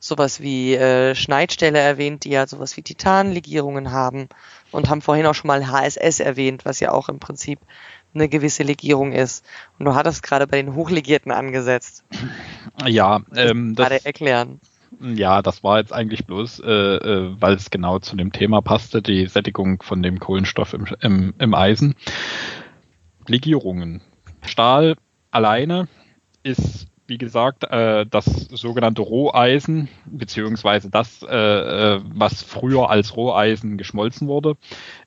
[0.01, 4.29] sowas wie äh, Schneidstähle erwähnt, die ja sowas wie Titanlegierungen haben
[4.73, 7.61] und haben vorhin auch schon mal HSS erwähnt, was ja auch im Prinzip
[8.15, 9.45] eine gewisse Legierung ist.
[9.79, 12.05] Und du hattest gerade bei den Hochlegierten angesetzt.
[12.87, 14.61] Ja, ähm, das gerade erklären.
[15.01, 19.03] Ja, das war jetzt eigentlich bloß, äh, äh, weil es genau zu dem Thema passte,
[19.03, 21.95] die Sättigung von dem Kohlenstoff im, im, im Eisen.
[23.27, 24.01] Legierungen.
[24.43, 24.97] Stahl
[25.31, 25.87] alleine
[26.43, 33.77] ist wie gesagt, äh, das sogenannte Roheisen, beziehungsweise das, äh, äh, was früher als Roheisen
[33.77, 34.57] geschmolzen wurde,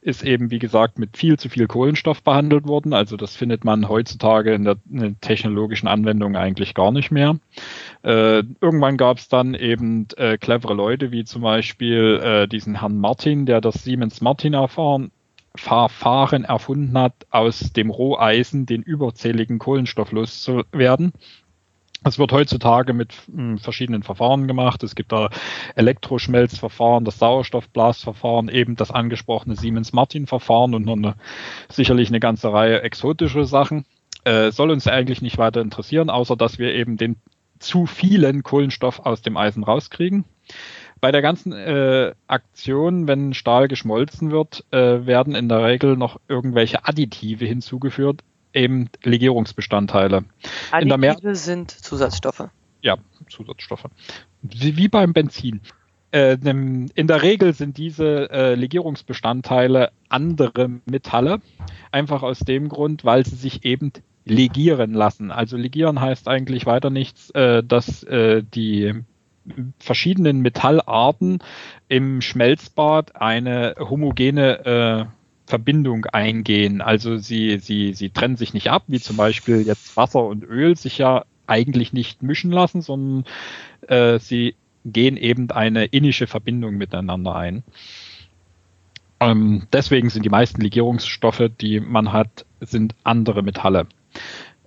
[0.01, 2.93] ist eben, wie gesagt, mit viel zu viel Kohlenstoff behandelt worden.
[2.93, 7.39] Also das findet man heutzutage in der, in der technologischen Anwendung eigentlich gar nicht mehr.
[8.03, 12.99] Äh, irgendwann gab es dann eben äh, clevere Leute, wie zum Beispiel äh, diesen Herrn
[12.99, 15.11] Martin, der das Siemens Martin erfahren
[15.55, 21.13] Verfahren erfunden hat, aus dem Roheisen den überzähligen Kohlenstoff loszuwerden.
[22.05, 24.83] Es wird heutzutage mit hm, verschiedenen Verfahren gemacht.
[24.83, 25.29] Es gibt da
[25.75, 31.15] Elektroschmelzverfahren, das Sauerstoffblasverfahren, eben das angesprochene Siemens-Martin-Verfahren und noch eine,
[31.69, 33.85] sicherlich eine ganze Reihe exotische Sachen.
[34.25, 37.17] Äh, soll uns eigentlich nicht weiter interessieren, außer dass wir eben den
[37.59, 40.25] zu vielen Kohlenstoff aus dem Eisen rauskriegen.
[40.99, 46.19] Bei der ganzen äh, Aktion, wenn Stahl geschmolzen wird, äh, werden in der Regel noch
[46.27, 48.21] irgendwelche Additive hinzugeführt,
[48.53, 50.25] eben Legierungsbestandteile.
[50.71, 52.49] Additive sind Zusatzstoffe.
[52.81, 52.97] Ja,
[53.29, 53.85] Zusatzstoffe.
[54.41, 55.61] Wie, wie beim Benzin.
[56.11, 61.39] Äh, in der Regel sind diese äh, Legierungsbestandteile andere Metalle,
[61.91, 63.91] einfach aus dem Grund, weil sie sich eben
[64.25, 65.31] legieren lassen.
[65.31, 68.93] Also legieren heißt eigentlich weiter nichts, äh, dass äh, die
[69.79, 71.39] verschiedenen Metallarten
[71.89, 75.05] im Schmelzbad eine homogene äh,
[75.45, 76.81] Verbindung eingehen.
[76.81, 80.75] Also sie, sie, sie trennen sich nicht ab, wie zum Beispiel jetzt Wasser und Öl
[80.77, 83.25] sich ja eigentlich nicht mischen lassen, sondern
[83.87, 87.63] äh, sie gehen eben eine innische Verbindung miteinander ein.
[89.19, 93.87] Ähm, deswegen sind die meisten Legierungsstoffe, die man hat, sind andere Metalle.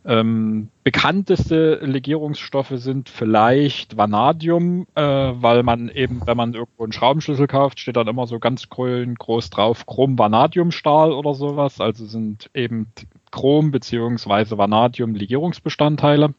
[0.08, 7.48] Ähm, bekannteste Legierungsstoffe sind vielleicht Vanadium, äh, weil man eben, wenn man irgendwo einen Schraubenschlüssel
[7.48, 11.80] kauft, steht dann immer so ganz grün groß drauf Chrom-Vanadium-Stahl oder sowas.
[11.80, 12.86] Also sind eben
[13.32, 16.34] Chrom beziehungsweise Vanadium Legierungsbestandteile.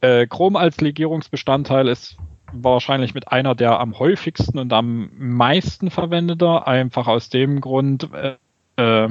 [0.00, 2.16] Äh, Chrom als Legierungsbestandteil ist
[2.52, 8.36] wahrscheinlich mit einer der am häufigsten und am meisten verwendeter, einfach aus dem Grund, äh,
[8.76, 9.08] äh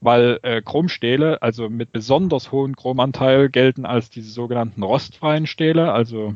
[0.00, 6.34] weil äh, Chromstähle, also mit besonders hohem Chromanteil, gelten als diese sogenannten rostfreien Stähle, also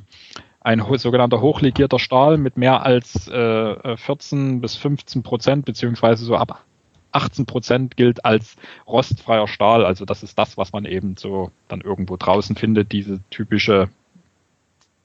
[0.60, 6.36] ein ho sogenannter hochlegierter Stahl mit mehr als äh, 14 bis 15 Prozent, beziehungsweise so
[6.36, 6.64] ab
[7.12, 8.56] 18 Prozent gilt als
[8.86, 9.84] rostfreier Stahl.
[9.84, 13.88] Also das ist das, was man eben so dann irgendwo draußen findet, diese typische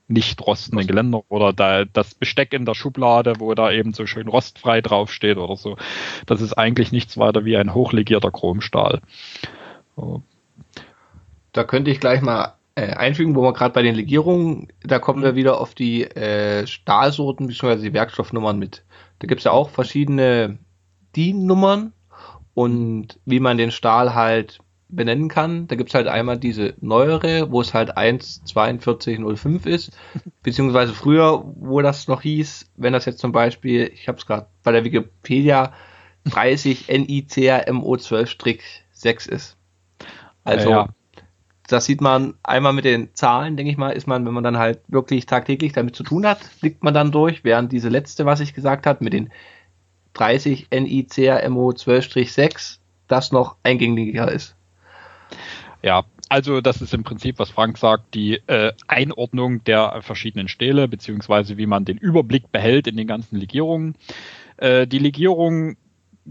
[0.08, 4.28] nicht rostenden Geländer oder da, das Besteck in der Schublade, wo da eben so schön
[4.28, 5.78] rostfrei draufsteht oder so.
[6.26, 9.01] Das ist eigentlich nichts weiter wie ein hochlegierter Chromstahl.
[11.51, 15.24] Da könnte ich gleich mal äh, einfügen, wo wir gerade bei den Legierungen, da kommen
[15.24, 17.82] wir wieder auf die äh, Stahlsorten bzw.
[17.82, 18.84] die Werkstoffnummern mit.
[19.20, 20.60] Da gibt's ja auch verschiedene
[21.16, 21.93] DIN-Nummern
[22.53, 24.60] und wie man den Stahl halt
[24.90, 25.68] benennen kann.
[25.68, 29.92] Da gibt's halt einmal diese neuere, wo es halt 1,4205 ist,
[30.44, 34.48] beziehungsweise früher, wo das noch hieß, wenn das jetzt zum Beispiel, ich habe es gerade
[34.64, 35.74] bei der Wikipedia,
[36.26, 39.56] 30 NICRMO12-6 ist.
[40.44, 40.90] Also ja.
[41.68, 44.58] das sieht man einmal mit den Zahlen, denke ich mal, ist man, wenn man dann
[44.58, 48.42] halt wirklich tagtäglich damit zu tun hat, blickt man dann durch, während diese letzte, was
[48.42, 49.32] ich gesagt habe, mit den
[50.14, 54.57] 30 NICRMO 12-6, das noch eingängiger ist.
[55.82, 60.88] Ja, also das ist im Prinzip, was Frank sagt, die äh, Einordnung der verschiedenen Stähle,
[60.88, 63.95] beziehungsweise wie man den Überblick behält in den ganzen Legierungen.
[64.57, 65.78] Äh, die Legierung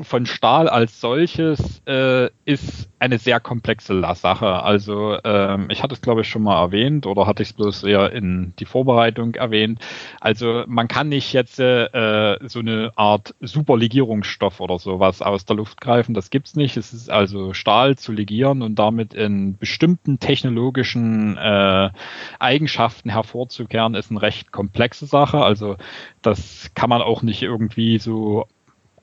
[0.03, 4.63] von Stahl als solches äh, ist eine sehr komplexe Sache.
[4.63, 7.85] Also ähm, ich hatte es glaube ich schon mal erwähnt oder hatte ich es bloß
[7.85, 9.81] eher in die Vorbereitung erwähnt.
[10.21, 15.81] Also man kann nicht jetzt äh, so eine Art Superlegierungsstoff oder sowas aus der Luft
[15.81, 16.15] greifen.
[16.15, 16.77] Das gibt's nicht.
[16.77, 21.91] Es ist also Stahl zu legieren und damit in bestimmten technologischen äh,
[22.39, 25.43] Eigenschaften hervorzukehren, ist eine recht komplexe Sache.
[25.43, 25.77] Also
[26.23, 28.47] das kann man auch nicht irgendwie so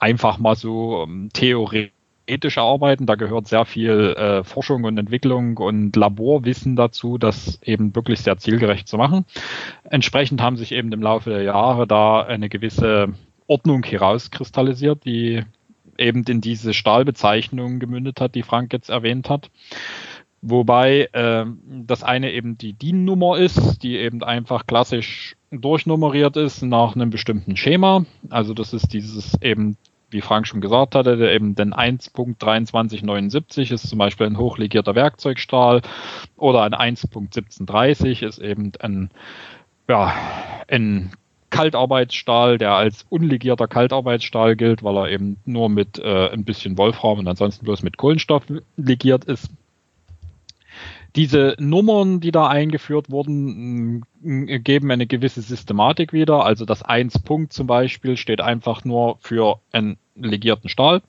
[0.03, 3.05] einfach mal so ähm, theoretisch arbeiten.
[3.05, 8.37] Da gehört sehr viel äh, Forschung und Entwicklung und Laborwissen dazu, das eben wirklich sehr
[8.37, 9.25] zielgerecht zu machen.
[9.89, 13.13] Entsprechend haben sich eben im Laufe der Jahre da eine gewisse
[13.47, 15.43] Ordnung herauskristallisiert, die
[15.97, 19.49] eben in diese Stahlbezeichnung gemündet hat, die Frank jetzt erwähnt hat.
[20.41, 26.95] Wobei äh, das eine eben die DIN-Nummer ist, die eben einfach klassisch durchnummeriert ist nach
[26.95, 28.05] einem bestimmten Schema.
[28.29, 29.77] Also das ist dieses eben
[30.13, 35.81] wie Frank schon gesagt hatte, der eben den 1.2379 ist zum Beispiel ein hochlegierter Werkzeugstahl
[36.37, 39.11] oder ein 1.1730 ist eben ein,
[39.87, 40.13] ja,
[40.67, 41.11] ein
[41.49, 47.19] Kaltarbeitsstahl, der als unlegierter Kaltarbeitsstahl gilt, weil er eben nur mit äh, ein bisschen Wolfram
[47.19, 48.45] und ansonsten bloß mit Kohlenstoff
[48.75, 49.51] legiert ist.
[51.15, 56.43] Diese Nummern, die da eingeführt wurden, geben eine gewisse Systematik wieder.
[56.43, 61.01] Also das 1 Punkt zum Beispiel steht einfach nur für einen legierten Stahl.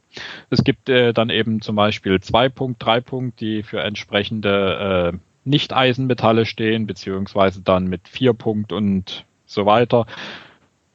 [0.50, 5.18] Es gibt äh, dann eben zum Beispiel 2 Punkt, 3 Punkt, die für entsprechende äh,
[5.44, 10.06] Nicht-Eisenmetalle stehen, beziehungsweise dann mit 4 Punkt und so weiter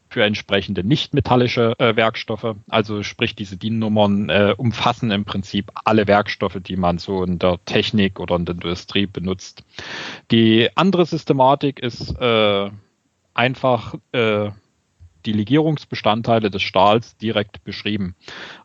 [0.10, 2.56] für entsprechende nichtmetallische äh, Werkstoffe.
[2.68, 7.60] Also sprich, diese DIN-Nummern äh, umfassen im Prinzip alle Werkstoffe, die man so in der
[7.66, 9.64] Technik oder in der Industrie benutzt.
[10.32, 12.70] Die andere Systematik ist äh,
[13.34, 14.50] einfach äh,
[15.30, 18.16] die Legierungsbestandteile des Stahls direkt beschrieben.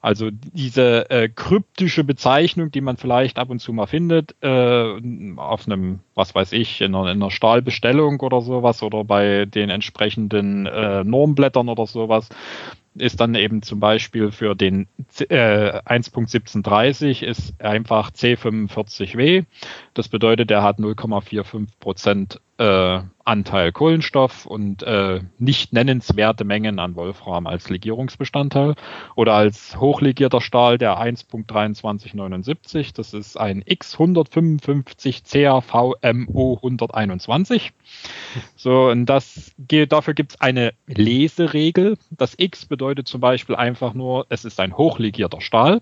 [0.01, 4.95] Also diese äh, kryptische Bezeichnung, die man vielleicht ab und zu mal findet, äh,
[5.37, 9.69] auf einem, was weiß ich, in einer, in einer Stahlbestellung oder sowas oder bei den
[9.69, 12.31] entsprechenden äh, Normblättern oder sowas,
[12.95, 14.87] ist dann eben zum Beispiel für den
[15.19, 19.45] äh, 1.1730 ist einfach C45W.
[19.95, 26.95] Das bedeutet, er hat 0,45 Prozent äh, Anteil Kohlenstoff und äh, nicht nennenswerte Mengen an
[26.95, 28.75] Wolfram als Legierungsbestandteil
[29.17, 32.95] oder als hochlegierter Stahl der 1.2379.
[32.95, 37.73] Das ist ein X155 CAVMO 121.
[38.57, 41.97] So, und das geht, dafür gibt es eine Leseregel.
[42.11, 45.81] Das X bedeutet zum Beispiel einfach nur, es ist ein hochlegierter Stahl.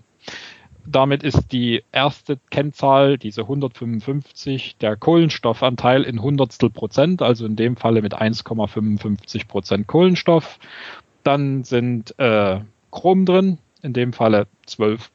[0.85, 7.77] Damit ist die erste Kennzahl, diese 155, der Kohlenstoffanteil in Hundertstel Prozent, also in dem
[7.77, 10.59] Falle mit 1,55 Prozent Kohlenstoff.
[11.23, 12.59] Dann sind äh,
[12.91, 15.09] Chrom drin, in dem Falle 12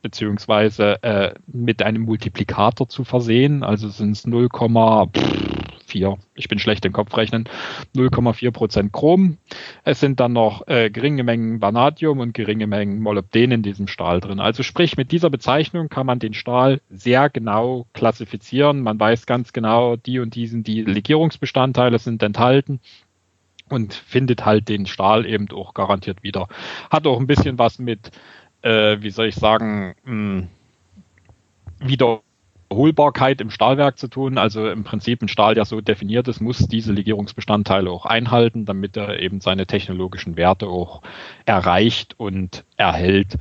[0.00, 4.48] beziehungsweise äh, mit einem Multiplikator zu versehen, also sind es 0,
[5.88, 7.48] 4, ich bin schlecht im Kopfrechnen,
[7.96, 9.38] 0,4 Prozent Chrom.
[9.84, 14.20] Es sind dann noch äh, geringe Mengen Vanadium und geringe Mengen Molybden in diesem Stahl
[14.20, 14.40] drin.
[14.40, 18.82] Also sprich, mit dieser Bezeichnung kann man den Stahl sehr genau klassifizieren.
[18.82, 22.80] Man weiß ganz genau, die und diesen, die Legierungsbestandteile sind enthalten
[23.68, 26.48] und findet halt den Stahl eben auch garantiert wieder.
[26.90, 28.10] Hat auch ein bisschen was mit,
[28.62, 30.48] äh, wie soll ich sagen, mh, hm,
[31.80, 32.20] wieder
[32.70, 34.38] Wiederholbarkeit im Stahlwerk zu tun.
[34.38, 38.96] Also im Prinzip ein Stahl, der so definiert ist, muss diese Legierungsbestandteile auch einhalten, damit
[38.96, 41.02] er eben seine technologischen Werte auch
[41.46, 43.38] erreicht und erhält.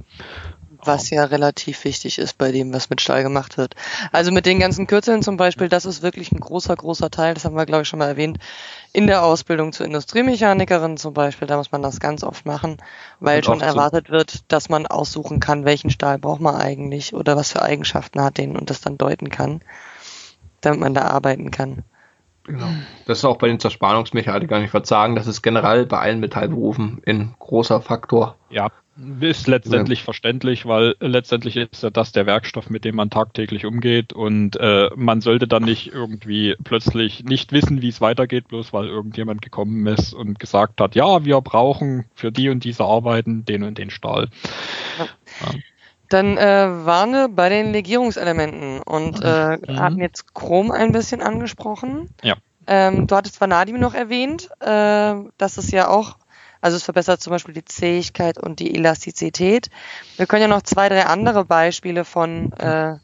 [0.84, 3.75] Was ja relativ wichtig ist bei dem, was mit Stahl gemacht wird.
[4.11, 7.43] Also mit den ganzen Kürzeln zum Beispiel, das ist wirklich ein großer, großer Teil, das
[7.43, 8.38] haben wir, glaube ich, schon mal erwähnt,
[8.97, 12.77] in der Ausbildung zur Industriemechanikerin zum Beispiel, da muss man das ganz oft machen,
[13.19, 17.51] weil schon erwartet wird, dass man aussuchen kann, welchen Stahl braucht man eigentlich oder was
[17.51, 19.61] für Eigenschaften hat den und das dann deuten kann.
[20.61, 21.83] damit man da arbeiten kann.
[22.45, 22.69] Genau.
[23.05, 25.15] Das ist auch bei den Zerspannungsmechanikern nicht verzagen.
[25.15, 28.35] Das ist generell bei allen Metallberufen ein großer Faktor.
[28.49, 28.69] Ja,
[29.19, 30.05] ist letztendlich ja.
[30.05, 34.89] verständlich, weil letztendlich ist ja das der Werkstoff, mit dem man tagtäglich umgeht und äh,
[34.95, 39.85] man sollte dann nicht irgendwie plötzlich nicht wissen, wie es weitergeht, bloß weil irgendjemand gekommen
[39.87, 43.89] ist und gesagt hat, ja, wir brauchen für die und diese Arbeiten den und den
[43.89, 44.29] Stahl.
[44.97, 45.05] Ja.
[45.05, 45.59] Ja.
[46.09, 49.79] Dann äh, waren wir bei den Legierungselementen und äh, mhm.
[49.79, 52.09] hatten jetzt Chrom ein bisschen angesprochen.
[52.23, 52.35] Ja.
[52.65, 54.49] Ähm, du hattest Vanadium noch erwähnt.
[54.59, 56.17] Äh, das ist ja auch,
[56.61, 59.69] also es verbessert zum Beispiel die Zähigkeit und die Elastizität.
[60.17, 62.97] Wir können ja noch zwei, drei andere Beispiele von äh,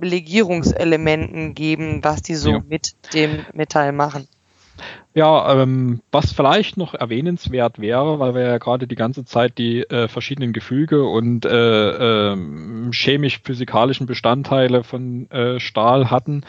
[0.00, 2.62] Legierungselementen geben, was die so ja.
[2.68, 4.28] mit dem Metall machen.
[5.16, 9.80] Ja, ähm, was vielleicht noch erwähnenswert wäre, weil wir ja gerade die ganze Zeit die
[9.88, 12.36] äh, verschiedenen Gefüge und äh, äh,
[12.92, 16.44] chemisch-physikalischen Bestandteile von äh, Stahl hatten.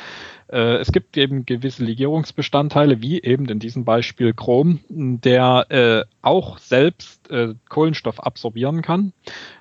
[0.52, 6.58] Äh, es gibt eben gewisse Legierungsbestandteile, wie eben in diesem Beispiel Chrom, der äh, auch
[6.58, 7.30] selbst
[7.70, 9.12] Kohlenstoff absorbieren kann.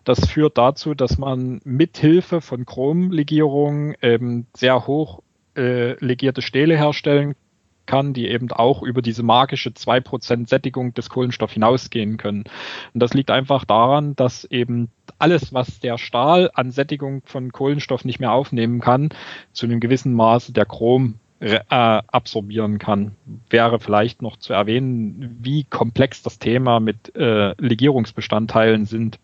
[0.04, 5.22] Das führt dazu, dass man mithilfe von Chromlegierung eben sehr hoch
[5.54, 7.34] legierte Stähle herstellen
[7.86, 12.44] kann, die eben auch über diese magische 2% Sättigung des Kohlenstoffs hinausgehen können.
[12.94, 18.04] Und das liegt einfach daran, dass eben alles, was der Stahl an Sättigung von Kohlenstoff
[18.04, 19.10] nicht mehr aufnehmen kann,
[19.52, 23.16] zu einem gewissen Maße der Chrom äh, absorbieren kann.
[23.50, 29.18] Wäre vielleicht noch zu erwähnen, wie komplex das Thema mit äh, Legierungsbestandteilen sind.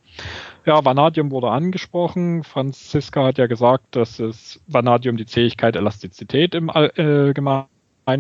[0.67, 2.45] Ja, Vanadium wurde angesprochen.
[2.45, 7.67] Franziska hat ja gesagt, dass es Vanadium die Zähigkeit Elastizität im Allgemeinen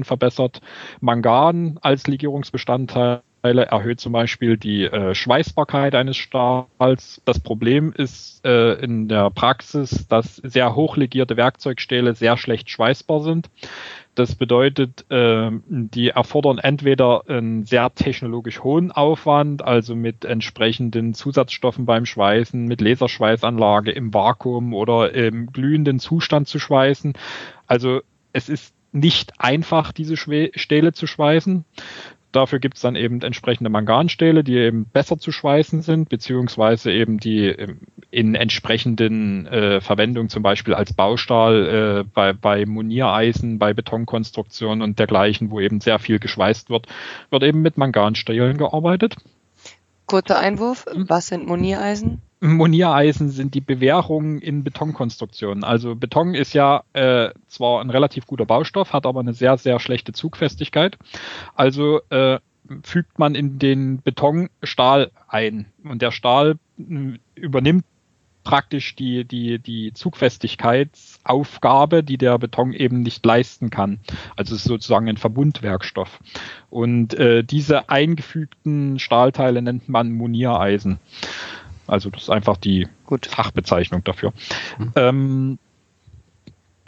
[0.05, 0.61] verbessert.
[1.01, 7.21] Mangan als Legierungsbestandteil erhöht zum Beispiel die äh, Schweißbarkeit eines Stahls.
[7.25, 13.51] Das Problem ist äh, in der Praxis, dass sehr hochlegierte Werkzeugstähle sehr schlecht schweißbar sind.
[14.15, 21.87] Das bedeutet, äh, die erfordern entweder einen sehr technologisch hohen Aufwand, also mit entsprechenden Zusatzstoffen
[21.87, 27.15] beim Schweißen, mit Laserschweißanlage im Vakuum oder im glühenden Zustand zu schweißen.
[27.67, 28.03] Also
[28.35, 31.65] es ist nicht einfach, diese Stähle zu schweißen.
[32.33, 37.19] Dafür gibt es dann eben entsprechende Manganstähle, die eben besser zu schweißen sind, beziehungsweise eben
[37.19, 37.81] die ähm,
[38.11, 44.99] in entsprechenden äh, Verwendung zum Beispiel als Baustahl äh, bei, bei Moniereisen, bei Betonkonstruktionen und
[44.99, 46.87] dergleichen, wo eben sehr viel geschweißt wird,
[47.31, 49.17] wird eben mit Manganstählen gearbeitet.
[50.07, 51.09] Kurzer Einwurf, hm?
[51.09, 52.23] was sind Moniereisen?
[52.43, 55.63] Moniereisen sind die Bewährungen in Betonkonstruktionen.
[55.63, 59.79] Also Beton ist ja äh, zwar ein relativ guter Baustoff, hat aber eine sehr, sehr
[59.79, 60.99] schlechte Zugfestigkeit.
[61.55, 62.41] Also äh,
[62.83, 67.85] fügt man in den Beton Stahl ein und der Stahl äh, übernimmt
[68.43, 74.01] praktisch die, die, die Zugfestigkeitsaufgabe, die der Beton eben nicht leisten kann.
[74.35, 76.19] Also es ist sozusagen ein Verbundwerkstoff.
[76.71, 80.99] Und äh, diese eingefügten Stahlteile nennt man Moniereisen.
[81.93, 83.27] Also das ist einfach die Gut.
[83.27, 84.33] Fachbezeichnung dafür.
[84.79, 84.93] Mhm.
[84.97, 85.59] Ähm,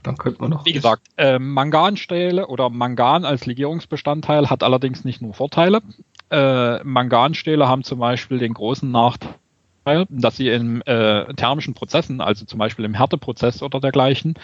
[0.02, 0.64] dann könnte man noch.
[0.64, 5.82] Wie gesagt, äh, Manganstähle oder Mangan als Legierungsbestandteil hat allerdings nicht nur Vorteile.
[6.30, 12.46] Äh, Manganstähle haben zum Beispiel den großen Nachteil, dass sie in äh, thermischen Prozessen, also
[12.46, 14.34] zum Beispiel im Härteprozess oder dergleichen,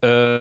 [0.00, 0.40] äh,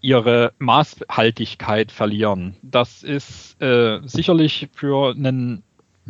[0.00, 2.56] ihre Maßhaltigkeit verlieren.
[2.62, 5.62] Das ist äh, sicherlich für einen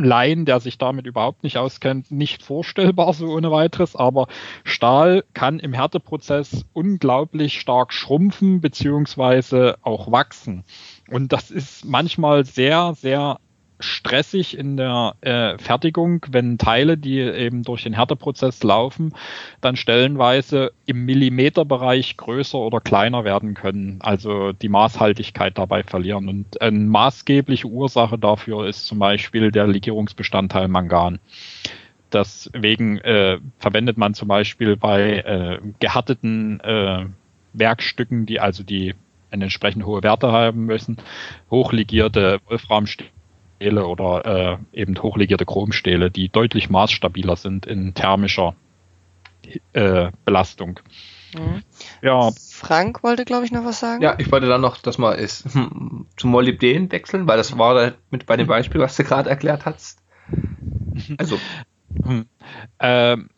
[0.04, 4.26] Laien, der sich damit überhaupt nicht auskennt, nicht vorstellbar so ohne weiteres, aber
[4.64, 10.64] Stahl kann im Härteprozess unglaublich stark schrumpfen beziehungsweise auch wachsen.
[11.08, 13.38] Und das ist manchmal sehr, sehr
[13.80, 19.14] stressig in der äh, Fertigung, wenn Teile, die eben durch den Härteprozess laufen,
[19.60, 26.28] dann stellenweise im Millimeterbereich größer oder kleiner werden können, also die Maßhaltigkeit dabei verlieren.
[26.28, 31.18] Und eine maßgebliche Ursache dafür ist zum Beispiel der Legierungsbestandteil Mangan.
[32.12, 37.06] Deswegen äh, verwendet man zum Beispiel bei äh, gehärteten äh,
[37.52, 38.94] Werkstücken, die also die
[39.30, 40.96] eine entsprechend hohe Werte haben müssen,
[41.50, 43.10] hochlegierte Wolframstähle
[43.60, 48.54] Stähle oder äh, eben hochlegierte Chromstähle, die deutlich maßstabiler sind in thermischer
[49.74, 50.80] äh, Belastung.
[51.34, 51.62] Mhm.
[52.00, 52.30] Ja.
[52.50, 54.02] Frank wollte, glaube ich, noch was sagen.
[54.02, 57.74] Ja, ich wollte dann noch, dass man es hm, zum Molybden wechseln, weil das war
[57.74, 60.00] da mit bei dem Beispiel, was du gerade erklärt hast.
[61.18, 61.38] Also.
[62.04, 62.26] Hm.
[62.78, 63.28] Ähm,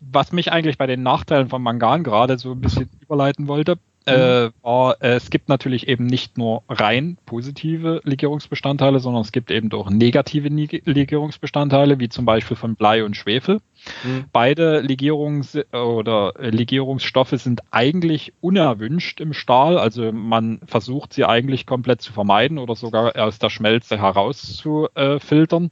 [0.00, 4.50] was mich eigentlich bei den Nachteilen von Mangan gerade so ein bisschen überleiten wollte, äh,
[4.62, 9.70] war, äh, es gibt natürlich eben nicht nur rein positive Legierungsbestandteile, sondern es gibt eben
[9.72, 13.60] auch negative Legierungsbestandteile, wie zum Beispiel von Blei und Schwefel.
[14.04, 14.24] Mhm.
[14.32, 22.00] Beide Legierungs- oder Legierungsstoffe sind eigentlich unerwünscht im Stahl, also man versucht sie eigentlich komplett
[22.00, 25.70] zu vermeiden oder sogar aus der Schmelze herauszufiltern.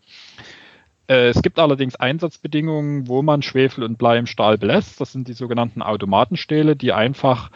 [1.08, 5.00] Äh, es gibt allerdings Einsatzbedingungen, wo man Schwefel und Blei im Stahl belässt.
[5.00, 7.50] Das sind die sogenannten Automatenstähle, die einfach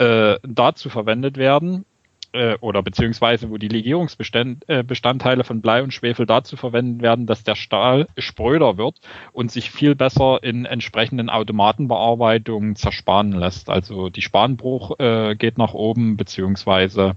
[0.00, 1.84] äh, dazu verwendet werden,
[2.32, 7.42] äh, oder beziehungsweise wo die Legierungsbestandteile äh, von Blei und Schwefel dazu verwendet werden, dass
[7.42, 9.00] der Stahl spröder wird
[9.32, 13.68] und sich viel besser in entsprechenden Automatenbearbeitungen zersparen lässt.
[13.68, 17.16] Also die Spanbruch äh, geht nach oben, beziehungsweise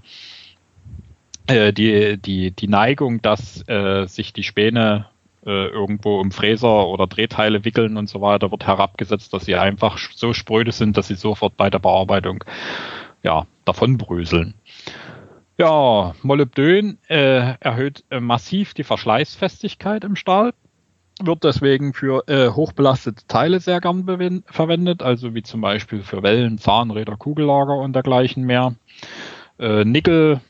[1.46, 3.64] äh, die, die, die Neigung, dass
[4.06, 5.06] sich die Späne
[5.46, 9.98] äh, irgendwo um Fräser oder Drehteile wickeln und so weiter, wird herabgesetzt, dass sie einfach
[9.98, 12.44] so spröde sind, dass sie sofort bei der Bearbeitung
[13.22, 14.54] ja, davon bröseln.
[15.56, 20.52] Ja, Molybdön äh, erhöht äh, massiv die Verschleißfestigkeit im Stahl,
[21.22, 26.58] wird deswegen für äh, hochbelastete Teile sehr gern verwendet, also wie zum Beispiel für Wellen,
[26.58, 28.74] Zahnräder, Kugellager und dergleichen mehr.
[29.58, 30.40] Äh, Nickel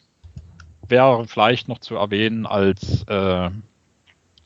[0.89, 3.51] wäre vielleicht noch zu erwähnen als äh,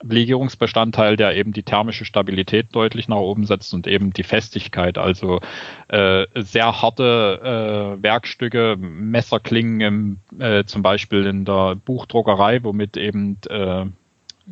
[0.03, 4.99] Legierungsbestandteil, der eben die thermische Stabilität deutlich nach oben setzt und eben die Festigkeit.
[4.99, 5.40] Also
[5.88, 13.38] äh, sehr harte äh, Werkstücke, Messerklingen im, äh, zum Beispiel in der Buchdruckerei, womit eben
[13.49, 13.86] äh,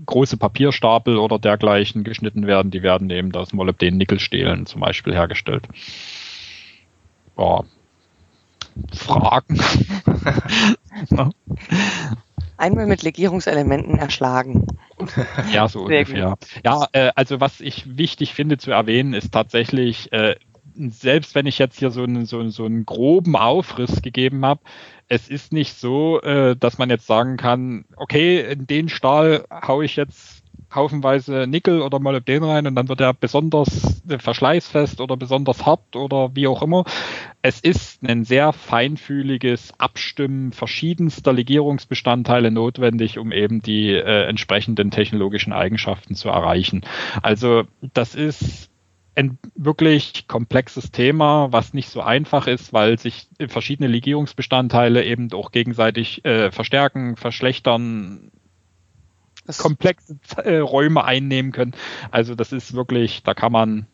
[0.04, 5.66] große Papierstapel oder dergleichen geschnitten werden, die werden eben aus Molybden-Nickelstählen zum Beispiel hergestellt.
[7.38, 7.62] Ja.
[8.92, 9.58] Fragen?
[12.56, 14.66] Einmal mit Legierungselementen erschlagen.
[15.52, 16.30] Ja, so Sehr ungefähr.
[16.30, 16.64] Gut.
[16.64, 20.36] Ja, äh, also was ich wichtig finde zu erwähnen, ist tatsächlich, äh,
[20.74, 24.62] selbst wenn ich jetzt hier so einen, so, so einen groben Aufriss gegeben habe,
[25.08, 29.84] es ist nicht so, äh, dass man jetzt sagen kann, okay, in den Stahl haue
[29.84, 30.42] ich jetzt
[30.74, 36.34] haufenweise Nickel oder Molybden rein und dann wird er besonders verschleißfest oder besonders hart oder
[36.34, 36.84] wie auch immer.
[37.46, 45.52] Es ist ein sehr feinfühliges Abstimmen verschiedenster Legierungsbestandteile notwendig, um eben die äh, entsprechenden technologischen
[45.52, 46.84] Eigenschaften zu erreichen.
[47.22, 48.68] Also das ist
[49.14, 55.52] ein wirklich komplexes Thema, was nicht so einfach ist, weil sich verschiedene Legierungsbestandteile eben auch
[55.52, 58.32] gegenseitig äh, verstärken, verschlechtern,
[59.56, 61.76] komplexe äh, Räume einnehmen können.
[62.10, 63.86] Also das ist wirklich, da kann man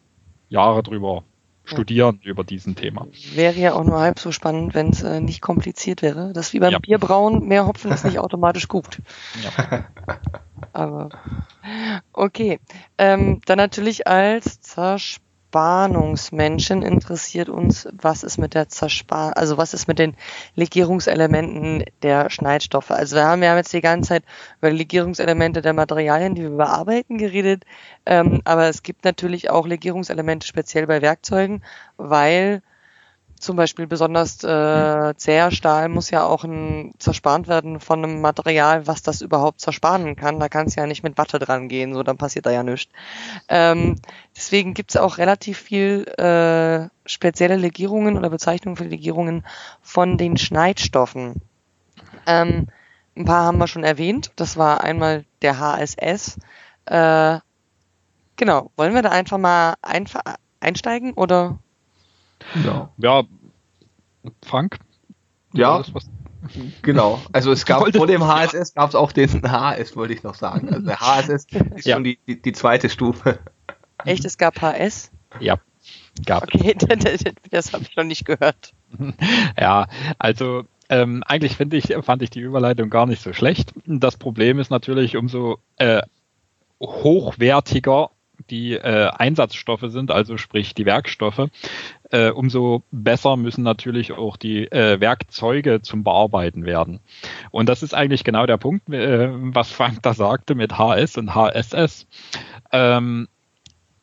[0.49, 1.25] Jahre drüber
[1.65, 2.31] studieren ja.
[2.31, 3.07] über diesen Thema.
[3.35, 6.33] Wäre ja auch nur halb so spannend, wenn es äh, nicht kompliziert wäre.
[6.33, 6.79] Das ist wie beim ja.
[6.79, 9.01] Bierbrauen, mehr Hopfen ist nicht automatisch gut.
[9.43, 9.85] Ja.
[10.73, 11.11] Aber
[12.13, 12.59] okay.
[12.99, 19.75] Ähm, dann natürlich als Zerspannung Zerspannungsmenschen interessiert uns, was ist mit der Zerspar also was
[19.75, 20.17] ist mit den
[20.55, 22.91] Legierungselementen der Schneidstoffe.
[22.91, 24.25] Also wir haben ja jetzt die ganze Zeit
[24.61, 27.65] über Legierungselemente der Materialien, die wir bearbeiten, geredet,
[28.07, 31.63] ähm, aber es gibt natürlich auch Legierungselemente speziell bei Werkzeugen,
[31.99, 32.63] weil
[33.43, 38.87] zum Beispiel besonders äh, zäher Stahl muss ja auch ein, zerspart werden von einem Material,
[38.87, 40.39] was das überhaupt zersparen kann.
[40.39, 42.93] Da kann es ja nicht mit Watte dran gehen, so dann passiert da ja nichts.
[43.49, 43.97] Ähm,
[44.37, 49.45] deswegen gibt es auch relativ viel äh, spezielle Legierungen oder Bezeichnungen für Legierungen
[49.83, 51.43] von den Schneidstoffen.
[52.27, 52.69] Ähm,
[53.17, 54.31] ein paar haben wir schon erwähnt.
[54.37, 56.39] Das war einmal der HSS.
[56.87, 57.41] Äh,
[58.37, 59.75] genau, wollen wir da einfach mal
[60.61, 61.59] einsteigen oder
[62.65, 62.91] ja.
[62.99, 63.23] Ja,
[64.45, 64.79] Frank?
[65.53, 65.79] Ja.
[65.79, 65.93] Das,
[66.83, 67.21] genau.
[67.33, 70.69] Also es gab vor dem HSS gab es auch den HS, wollte ich noch sagen.
[70.69, 71.97] Also der HSS ist ja.
[71.97, 73.39] schon die, die, die, zweite Stufe.
[74.05, 75.11] Echt, es gab HS?
[75.41, 75.59] Ja.
[76.27, 76.43] Gab.
[76.43, 78.73] Okay, das, das habe ich noch nicht gehört.
[79.59, 79.87] Ja,
[80.19, 83.73] also ähm, eigentlich finde ich, fand ich die Überleitung gar nicht so schlecht.
[83.87, 86.03] Das Problem ist natürlich, umso äh,
[86.81, 88.11] hochwertiger
[88.51, 91.49] die äh, Einsatzstoffe sind, also sprich die Werkstoffe,
[92.11, 97.01] äh, umso besser müssen natürlich auch die äh, Werkzeuge zum Bearbeiten werden.
[97.51, 101.35] Und das ist eigentlich genau der Punkt, äh, was Frank da sagte mit HS und
[101.35, 102.07] HSS.
[102.73, 103.29] Ähm,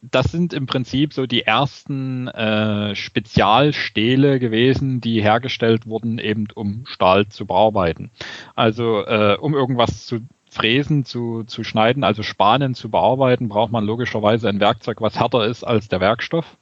[0.01, 6.85] das sind im Prinzip so die ersten äh, Spezialstähle gewesen, die hergestellt wurden, eben um
[6.85, 8.11] Stahl zu bearbeiten.
[8.55, 10.21] Also äh, um irgendwas zu
[10.59, 15.45] fräsen, zu, zu schneiden, also Spanen zu bearbeiten, braucht man logischerweise ein Werkzeug, was härter
[15.45, 16.57] ist als der Werkstoff.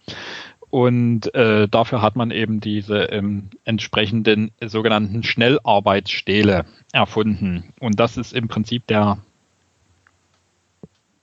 [0.70, 7.74] Und äh, dafür hat man eben diese ähm, entsprechenden sogenannten Schnellarbeitsstähle erfunden.
[7.80, 9.18] Und das ist im Prinzip der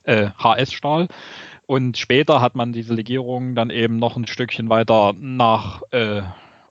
[0.03, 1.09] äh, HS-Stahl.
[1.66, 6.22] Und später hat man diese Legierung dann eben noch ein Stückchen weiter nach äh,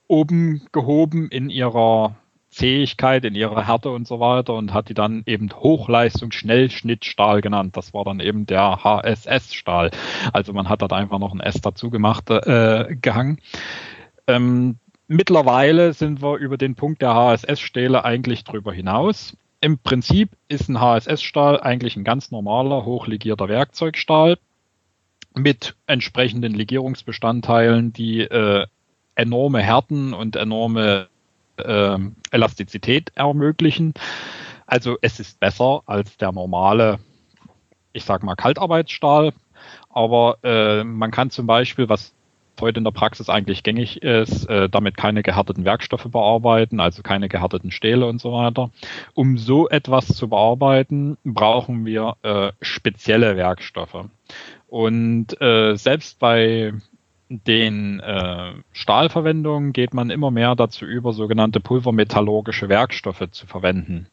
[0.07, 2.15] oben gehoben in ihrer
[2.53, 7.75] Zähigkeit, in ihrer Härte und so weiter und hat die dann eben Hochleistungs-Schnellschnittstahl genannt.
[7.75, 9.91] Das war dann eben der HSS-Stahl.
[10.31, 13.39] Also man hat dort einfach noch ein S dazu gemacht, äh, gehangen.
[14.27, 14.77] Ähm,
[15.07, 19.35] mittlerweile sind wir über den Punkt der HSS-Stähle eigentlich drüber hinaus.
[19.59, 24.37] Im Prinzip ist ein HSS-Stahl eigentlich ein ganz normaler, hochlegierter Werkzeugstahl
[25.35, 28.65] mit entsprechenden Legierungsbestandteilen, die äh,
[29.15, 31.07] enorme Härten und enorme
[31.57, 31.97] äh,
[32.31, 33.93] Elastizität ermöglichen.
[34.65, 36.99] Also es ist besser als der normale,
[37.91, 39.33] ich sag mal, Kaltarbeitsstahl.
[39.89, 42.13] Aber äh, man kann zum Beispiel, was
[42.61, 47.29] heute in der Praxis eigentlich gängig ist, äh, damit keine gehärteten Werkstoffe bearbeiten, also keine
[47.29, 48.69] gehärteten Stähle und so weiter.
[49.13, 54.05] Um so etwas zu bearbeiten, brauchen wir äh, spezielle Werkstoffe.
[54.67, 56.73] Und äh, selbst bei
[57.47, 64.07] den äh, Stahlverwendungen geht man immer mehr dazu über, sogenannte pulvermetallurgische Werkstoffe zu verwenden.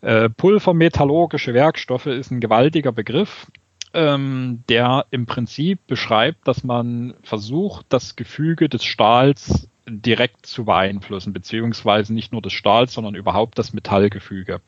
[0.00, 3.46] Äh, pulvermetallurgische Werkstoffe ist ein gewaltiger Begriff,
[3.94, 11.32] ähm, der im Prinzip beschreibt, dass man versucht, das Gefüge des Stahls direkt zu beeinflussen,
[11.32, 14.60] beziehungsweise nicht nur des Stahls, sondern überhaupt das Metallgefüge.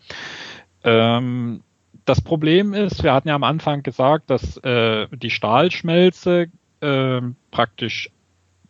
[0.85, 1.63] Ähm,
[2.05, 6.49] das Problem ist, wir hatten ja am Anfang gesagt, dass äh, die Stahlschmelze
[6.81, 7.21] äh,
[7.51, 8.11] praktisch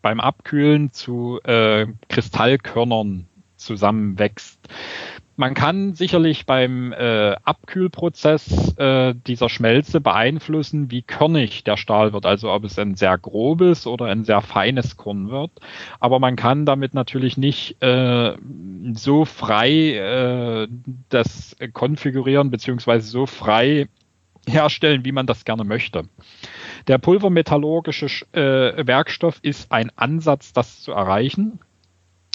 [0.02, 4.60] beim Abkühlen zu äh, Kristallkörnern zusammenwächst.
[5.36, 12.26] Man kann sicherlich beim äh, Abkühlprozess äh, dieser Schmelze beeinflussen, wie körnig der Stahl wird,
[12.26, 15.52] also ob es ein sehr grobes oder ein sehr feines Korn wird.
[16.00, 18.36] Aber man kann damit natürlich nicht äh,
[18.94, 20.68] so frei äh,
[21.08, 23.86] das konfigurieren beziehungsweise so frei
[24.48, 26.04] herstellen, wie man das gerne möchte.
[26.86, 31.60] Der pulvermetallurgische äh, Werkstoff ist ein Ansatz, das zu erreichen.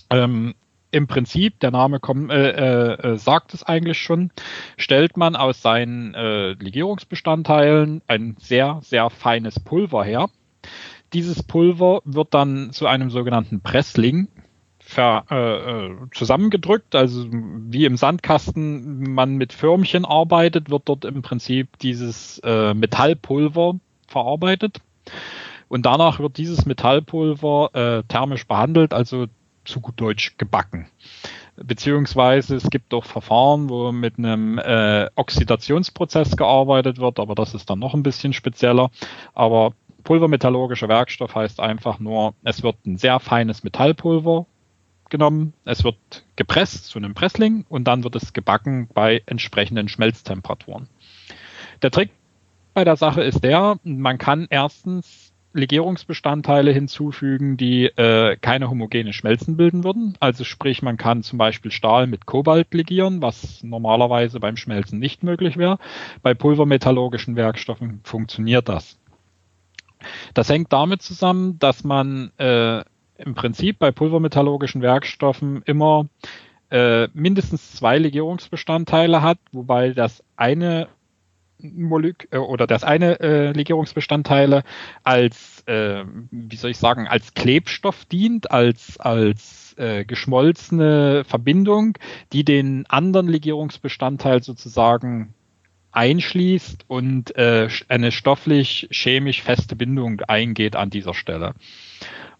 [0.09, 0.53] Ähm,
[0.91, 4.31] Im Prinzip, der Name kommt, äh, äh, sagt es eigentlich schon,
[4.77, 10.29] stellt man aus seinen äh, Legierungsbestandteilen ein sehr, sehr feines Pulver her.
[11.13, 14.27] Dieses Pulver wird dann zu einem sogenannten Pressling
[14.93, 21.21] ver, äh, äh, zusammengedrückt, also wie im Sandkasten man mit Förmchen arbeitet, wird dort im
[21.21, 23.75] Prinzip dieses äh, Metallpulver
[24.07, 24.77] verarbeitet.
[25.67, 29.25] Und danach wird dieses Metallpulver äh, thermisch behandelt, also
[29.65, 30.87] zu gut Deutsch gebacken.
[31.55, 37.69] Beziehungsweise es gibt auch Verfahren, wo mit einem äh, Oxidationsprozess gearbeitet wird, aber das ist
[37.69, 38.89] dann noch ein bisschen spezieller.
[39.33, 39.73] Aber
[40.03, 44.45] pulvermetallurgischer Werkstoff heißt einfach nur, es wird ein sehr feines Metallpulver
[45.13, 50.89] genommen, es wird gepresst zu einem Pressling und dann wird es gebacken bei entsprechenden Schmelztemperaturen.
[51.83, 52.09] Der Trick
[52.73, 59.55] bei der Sache ist der, man kann erstens Legierungsbestandteile hinzufügen, die äh, keine homogene Schmelzen
[59.55, 60.17] bilden würden.
[60.19, 65.21] Also sprich, man kann zum Beispiel Stahl mit Kobalt legieren, was normalerweise beim Schmelzen nicht
[65.21, 65.77] möglich wäre.
[66.23, 68.97] Bei pulvermetallurgischen Werkstoffen funktioniert das.
[70.33, 72.83] Das hängt damit zusammen, dass man äh,
[73.25, 76.07] im Prinzip bei pulvermetallurgischen Werkstoffen immer
[76.69, 80.87] äh, mindestens zwei Legierungsbestandteile hat, wobei das eine
[81.59, 84.63] Molek äh, oder das eine äh, Legierungsbestandteile
[85.03, 91.97] als, äh, wie soll ich sagen, als Klebstoff dient, als, als äh, geschmolzene Verbindung,
[92.33, 95.33] die den anderen Legierungsbestandteil sozusagen
[95.91, 101.53] einschließt und äh, eine stofflich chemisch feste Bindung eingeht an dieser Stelle.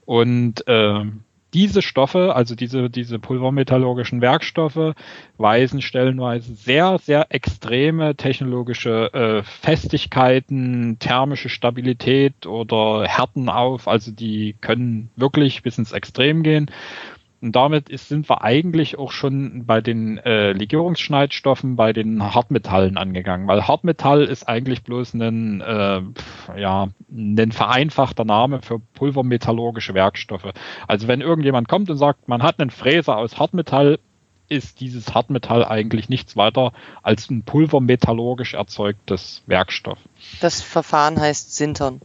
[0.05, 1.05] Und äh,
[1.53, 4.95] diese Stoffe, also diese, diese pulvermetallurgischen Werkstoffe,
[5.37, 13.87] weisen stellenweise sehr, sehr extreme technologische äh, Festigkeiten, thermische Stabilität oder Härten auf.
[13.87, 16.71] Also die können wirklich bis ins Extrem gehen.
[17.43, 22.97] Und damit ist, sind wir eigentlich auch schon bei den äh, Legierungsschneidstoffen, bei den Hartmetallen
[22.97, 26.01] angegangen, weil Hartmetall ist eigentlich bloß ein, äh,
[26.57, 30.53] ja, ein vereinfachter Name für pulvermetallurgische Werkstoffe.
[30.87, 33.99] Also wenn irgendjemand kommt und sagt, man hat einen Fräser aus Hartmetall,
[34.47, 36.71] ist dieses Hartmetall eigentlich nichts weiter
[37.01, 39.99] als ein pulvermetallurgisch erzeugtes Werkstoff.
[40.39, 41.99] Das Verfahren heißt Sintern.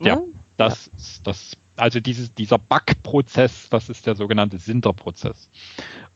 [0.00, 0.34] Ja, hm?
[0.58, 0.92] das, ja.
[1.24, 5.50] das also dieses, dieser Backprozess, das ist der sogenannte Sinterprozess.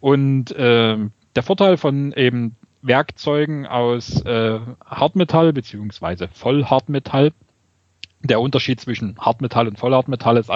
[0.00, 0.96] Und äh,
[1.36, 7.32] der Vorteil von eben Werkzeugen aus äh, Hartmetall beziehungsweise Vollhartmetall,
[8.22, 10.50] der Unterschied zwischen Hartmetall und Vollhartmetall ist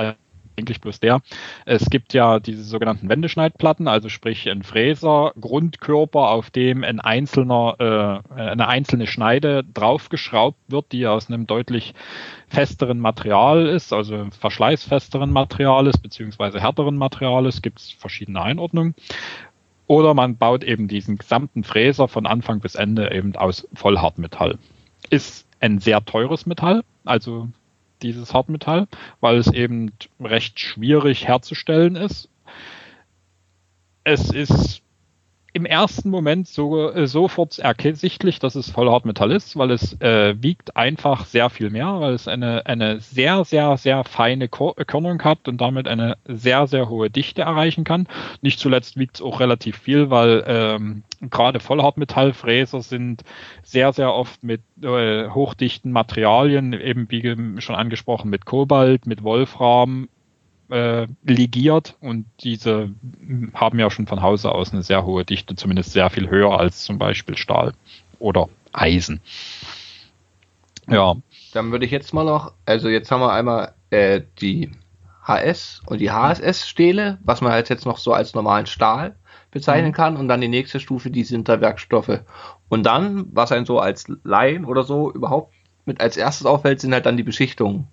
[0.56, 1.20] eigentlich bloß der.
[1.64, 8.22] Es gibt ja diese sogenannten Wendeschneidplatten, also sprich ein Fräser, Grundkörper, auf dem ein einzelner,
[8.36, 11.94] äh, eine einzelne Schneide draufgeschraubt wird, die aus einem deutlich
[12.48, 18.94] festeren Material ist, also verschleißfesteren Material ist, beziehungsweise härteren Material ist, gibt es verschiedene Einordnungen.
[19.86, 24.58] Oder man baut eben diesen gesamten Fräser von Anfang bis Ende eben aus Vollhartmetall.
[25.10, 27.48] Ist ein sehr teures Metall, also
[28.02, 28.88] dieses Hartmetall,
[29.20, 32.28] weil es eben recht schwierig herzustellen ist.
[34.04, 34.81] Es ist
[35.54, 40.76] im ersten Moment so, äh, sofort ersichtlich, dass es Vollhartmetall ist, weil es äh, wiegt
[40.76, 45.60] einfach sehr viel mehr, weil es eine, eine sehr, sehr, sehr feine Körnung hat und
[45.60, 48.08] damit eine sehr, sehr hohe Dichte erreichen kann.
[48.40, 53.22] Nicht zuletzt wiegt es auch relativ viel, weil ähm, gerade Vollhartmetallfräser sind
[53.62, 60.08] sehr, sehr oft mit äh, hochdichten Materialien, eben wie schon angesprochen, mit Kobalt, mit Wolfram,
[60.72, 62.90] äh, legiert und diese
[63.52, 66.84] haben ja schon von Hause aus eine sehr hohe Dichte, zumindest sehr viel höher als
[66.84, 67.74] zum Beispiel Stahl
[68.18, 69.20] oder Eisen.
[70.88, 71.16] Ja.
[71.52, 74.70] Dann würde ich jetzt mal noch, also jetzt haben wir einmal äh, die
[75.24, 79.14] HS und die HSS-Stähle, was man halt jetzt noch so als normalen Stahl
[79.50, 79.94] bezeichnen mhm.
[79.94, 82.20] kann und dann die nächste Stufe die Sinterwerkstoffe.
[82.70, 85.52] Und dann, was ein so als Laien oder so überhaupt
[85.84, 87.86] mit als erstes auffällt, sind halt dann die Beschichtungen.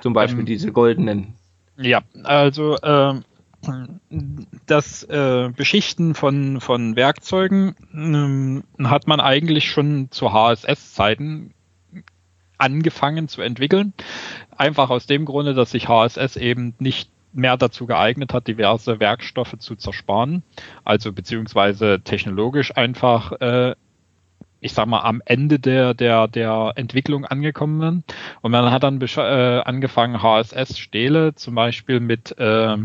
[0.00, 1.34] Zum Beispiel ähm, diese goldenen
[1.76, 3.14] ja, also äh,
[4.66, 11.54] das äh, Beschichten von, von Werkzeugen äh, hat man eigentlich schon zu HSS-Zeiten
[12.58, 13.92] angefangen zu entwickeln.
[14.56, 19.58] Einfach aus dem Grunde, dass sich HSS eben nicht mehr dazu geeignet hat, diverse Werkstoffe
[19.58, 20.44] zu zersparen,
[20.84, 23.74] also beziehungsweise technologisch einfach äh,
[24.64, 28.14] ich sag mal, am Ende der, der, der Entwicklung angekommen sind.
[28.40, 32.78] Und man hat dann äh, angefangen, HSS-Stähle zum Beispiel mit äh,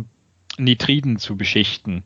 [0.58, 2.04] Nitriden zu beschichten.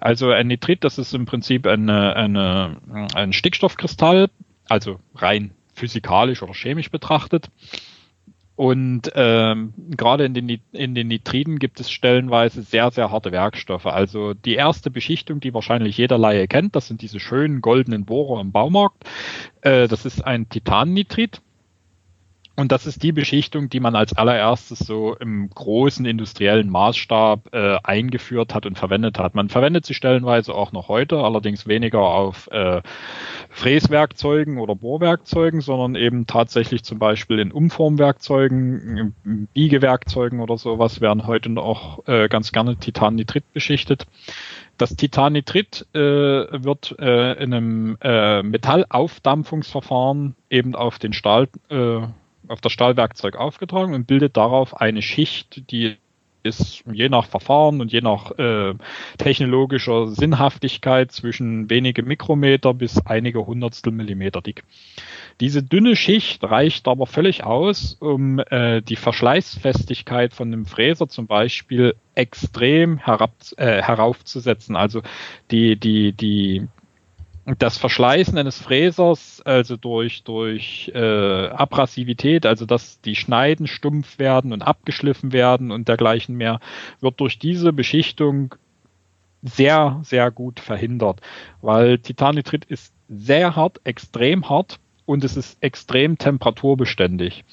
[0.00, 2.78] Also ein Nitrid, das ist im Prinzip eine, eine,
[3.14, 4.28] ein Stickstoffkristall,
[4.68, 7.48] also rein physikalisch oder chemisch betrachtet.
[8.54, 13.86] Und ähm, gerade in den, in den Nitriden gibt es stellenweise sehr, sehr harte Werkstoffe.
[13.86, 18.40] Also die erste Beschichtung, die wahrscheinlich jeder Laie kennt, das sind diese schönen goldenen Bohrer
[18.40, 19.04] im Baumarkt.
[19.62, 21.40] Äh, das ist ein Titannitrid.
[22.62, 27.78] Und das ist die Beschichtung, die man als allererstes so im großen industriellen Maßstab äh,
[27.82, 29.34] eingeführt hat und verwendet hat.
[29.34, 32.80] Man verwendet sie stellenweise auch noch heute, allerdings weniger auf äh,
[33.50, 39.16] Fräswerkzeugen oder Bohrwerkzeugen, sondern eben tatsächlich zum Beispiel in Umformwerkzeugen,
[39.52, 44.06] Biegewerkzeugen oder sowas werden heute noch äh, ganz gerne Titannitrit beschichtet.
[44.78, 52.02] Das Titannitrit äh, wird äh, in einem äh, Metallaufdampfungsverfahren eben auf den Stahl äh,
[52.48, 55.96] auf das Stahlwerkzeug aufgetragen und bildet darauf eine Schicht, die
[56.42, 58.74] ist je nach Verfahren und je nach äh,
[59.18, 64.64] technologischer Sinnhaftigkeit zwischen wenige Mikrometer bis einige Hundertstel Millimeter dick.
[65.40, 71.26] Diese dünne Schicht reicht aber völlig aus, um äh, die Verschleißfestigkeit von einem Fräser zum
[71.26, 74.76] Beispiel extrem herab, äh, heraufzusetzen.
[74.76, 75.02] Also
[75.50, 76.68] die, die, die
[77.44, 84.52] das Verschleißen eines Fräsers, also durch, durch äh, Abrasivität, also dass die Schneiden stumpf werden
[84.52, 86.60] und abgeschliffen werden und dergleichen mehr,
[87.00, 88.54] wird durch diese Beschichtung
[89.42, 91.20] sehr, sehr gut verhindert,
[91.60, 97.44] weil Titanitrit ist sehr hart, extrem hart und es ist extrem temperaturbeständig.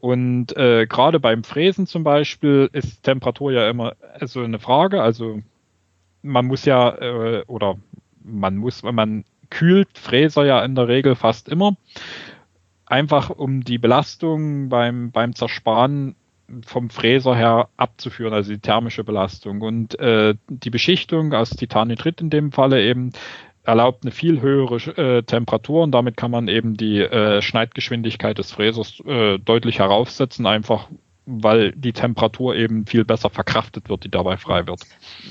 [0.00, 5.02] Und äh, gerade beim Fräsen zum Beispiel ist Temperatur ja immer so eine Frage.
[5.02, 5.40] Also
[6.22, 7.76] man muss ja äh, oder
[8.24, 9.24] man muss, wenn man
[9.54, 11.76] kühlt Fräser ja in der Regel fast immer.
[12.86, 16.16] Einfach um die Belastung beim, beim Zersparen
[16.66, 19.62] vom Fräser her abzuführen, also die thermische Belastung.
[19.62, 23.12] Und äh, die Beschichtung aus Titanitrit in dem Falle eben
[23.62, 28.52] erlaubt eine viel höhere äh, Temperatur und damit kann man eben die äh, Schneidgeschwindigkeit des
[28.52, 30.88] Fräsers äh, deutlich heraufsetzen, einfach
[31.26, 34.82] weil die Temperatur eben viel besser verkraftet wird, die dabei frei wird.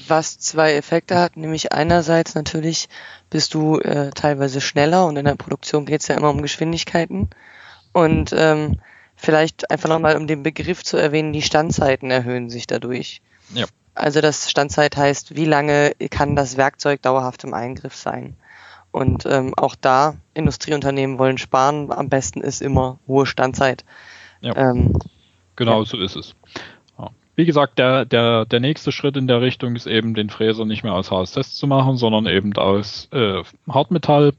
[0.08, 2.90] Was zwei Effekte hat, nämlich einerseits natürlich
[3.30, 7.30] bist du äh, teilweise schneller und in der Produktion geht es ja immer um Geschwindigkeiten.
[7.92, 8.80] Und ähm,
[9.16, 13.22] vielleicht einfach nochmal, um den Begriff zu erwähnen, die Standzeiten erhöhen sich dadurch.
[13.54, 13.66] Ja.
[13.94, 18.36] Also das Standzeit heißt, wie lange kann das Werkzeug dauerhaft im Eingriff sein?
[18.92, 23.86] Und ähm, auch da, Industrieunternehmen wollen sparen, am besten ist immer hohe Standzeit.
[24.42, 24.56] Ja.
[24.56, 24.94] Ähm,
[25.56, 25.86] Genau ja.
[25.86, 26.36] so ist es.
[26.98, 27.10] Ja.
[27.36, 30.84] Wie gesagt, der, der, der nächste Schritt in der Richtung ist eben, den Fräser nicht
[30.84, 34.34] mehr aus HSS zu machen, sondern eben aus äh, Hartmetall.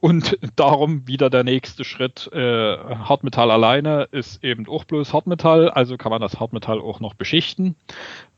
[0.00, 2.28] Und darum wieder der nächste Schritt.
[2.32, 7.14] Äh, Hartmetall alleine ist eben auch bloß Hartmetall, also kann man das Hartmetall auch noch
[7.14, 7.76] beschichten.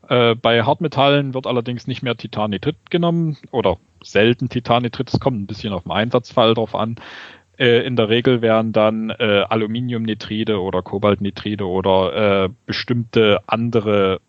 [0.07, 5.11] Äh, bei Hartmetallen wird allerdings nicht mehr Titanitrit genommen oder selten Titanitrit.
[5.11, 6.97] Es kommt ein bisschen auf den Einsatzfall drauf an.
[7.57, 14.19] Äh, in der Regel werden dann äh, Aluminiumnitride oder Kobaltnitride oder äh, bestimmte andere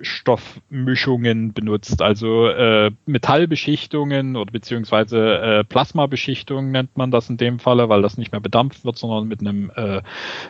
[0.00, 7.88] Stoffmischungen benutzt, also äh, Metallbeschichtungen oder beziehungsweise äh, Plasmabeschichtung nennt man das in dem Falle,
[7.88, 10.02] weil das nicht mehr bedampft wird, sondern mit einem äh,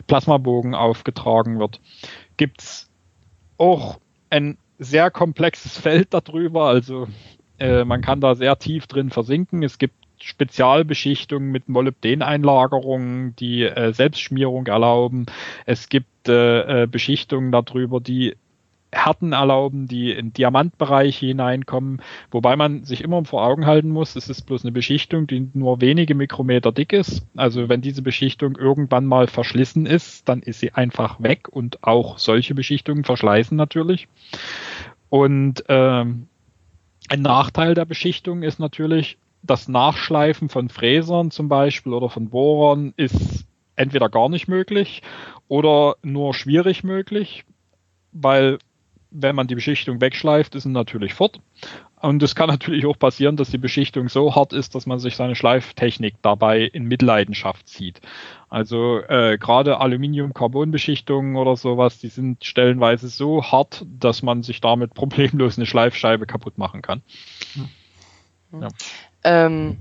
[0.06, 1.80] Plasmabogen aufgetragen wird.
[2.36, 2.90] Gibt's
[3.58, 7.06] auch ein sehr komplexes Feld darüber, also
[7.58, 9.62] äh, man kann da sehr tief drin versinken.
[9.62, 15.26] Es gibt Spezialbeschichtungen mit Molybdeneinlagerungen, die äh, Selbstschmierung erlauben.
[15.66, 18.34] Es gibt äh, äh, Beschichtungen darüber, die
[18.94, 22.00] Härten erlauben, die in Diamantbereiche hineinkommen,
[22.30, 25.80] wobei man sich immer vor Augen halten muss, es ist bloß eine Beschichtung, die nur
[25.80, 27.26] wenige Mikrometer dick ist.
[27.36, 32.18] Also wenn diese Beschichtung irgendwann mal verschlissen ist, dann ist sie einfach weg und auch
[32.18, 34.08] solche Beschichtungen verschleißen natürlich.
[35.08, 36.28] Und ähm,
[37.08, 42.94] ein Nachteil der Beschichtung ist natürlich, das Nachschleifen von Fräsern zum Beispiel oder von Bohrern
[42.96, 43.44] ist
[43.76, 45.02] entweder gar nicht möglich
[45.48, 47.44] oder nur schwierig möglich,
[48.12, 48.58] weil
[49.10, 51.40] wenn man die Beschichtung wegschleift, ist sie natürlich fort.
[52.00, 55.16] Und es kann natürlich auch passieren, dass die Beschichtung so hart ist, dass man sich
[55.16, 58.00] seine Schleiftechnik dabei in Mitleidenschaft zieht.
[58.54, 64.94] Also äh, gerade Aluminium-Carbon-Beschichtungen oder sowas, die sind stellenweise so hart, dass man sich damit
[64.94, 67.02] problemlos eine Schleifscheibe kaputt machen kann.
[67.54, 68.62] Hm.
[68.62, 68.68] Ja.
[69.24, 69.78] Ähm,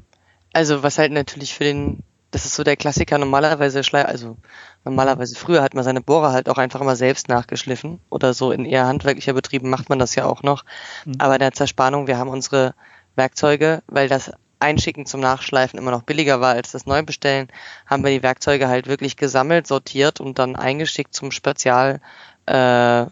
[0.54, 2.02] also was halt natürlich für den,
[2.32, 4.38] das ist so der Klassiker, normalerweise Schleif, also
[4.84, 8.66] normalerweise früher hat man seine Bohrer halt auch einfach immer selbst nachgeschliffen oder so in
[8.66, 10.66] eher handwerklicher Betrieben macht man das ja auch noch.
[11.06, 11.14] Mhm.
[11.20, 12.74] Aber in der Zerspannung, wir haben unsere
[13.16, 14.32] Werkzeuge, weil das
[14.64, 17.50] Einschicken zum Nachschleifen immer noch billiger war als das Neubestellen,
[17.86, 22.02] haben wir die Werkzeuge halt wirklich gesammelt, sortiert und dann eingeschickt zum Spezial
[22.46, 23.06] äh,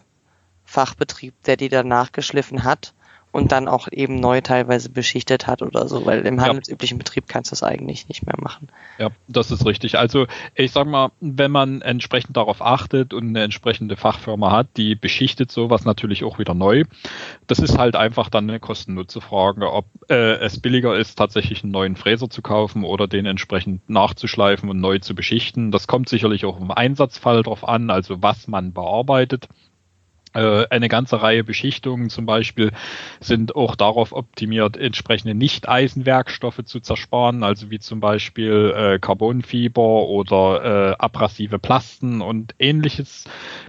[1.46, 2.94] der die dann nachgeschliffen hat
[3.32, 7.50] und dann auch eben neu teilweise beschichtet hat oder so, weil im handelsüblichen Betrieb kannst
[7.50, 8.68] du das eigentlich nicht mehr machen.
[8.98, 9.98] Ja, das ist richtig.
[9.98, 14.94] Also ich sag mal, wenn man entsprechend darauf achtet und eine entsprechende Fachfirma hat, die
[14.94, 16.84] beschichtet sowas natürlich auch wieder neu.
[17.46, 21.96] Das ist halt einfach dann eine Kosten-Nutze-Frage, ob äh, es billiger ist, tatsächlich einen neuen
[21.96, 25.72] Fräser zu kaufen oder den entsprechend nachzuschleifen und neu zu beschichten.
[25.72, 29.48] Das kommt sicherlich auch im Einsatzfall drauf an, also was man bearbeitet.
[30.34, 32.72] Äh, eine ganze Reihe Beschichtungen zum Beispiel
[33.20, 40.92] sind auch darauf optimiert, entsprechende Nicht-Eisenwerkstoffe zu zersparen, also wie zum Beispiel äh, Carbonfiber oder
[40.92, 43.24] äh, abrasive Plasten und ähnliches,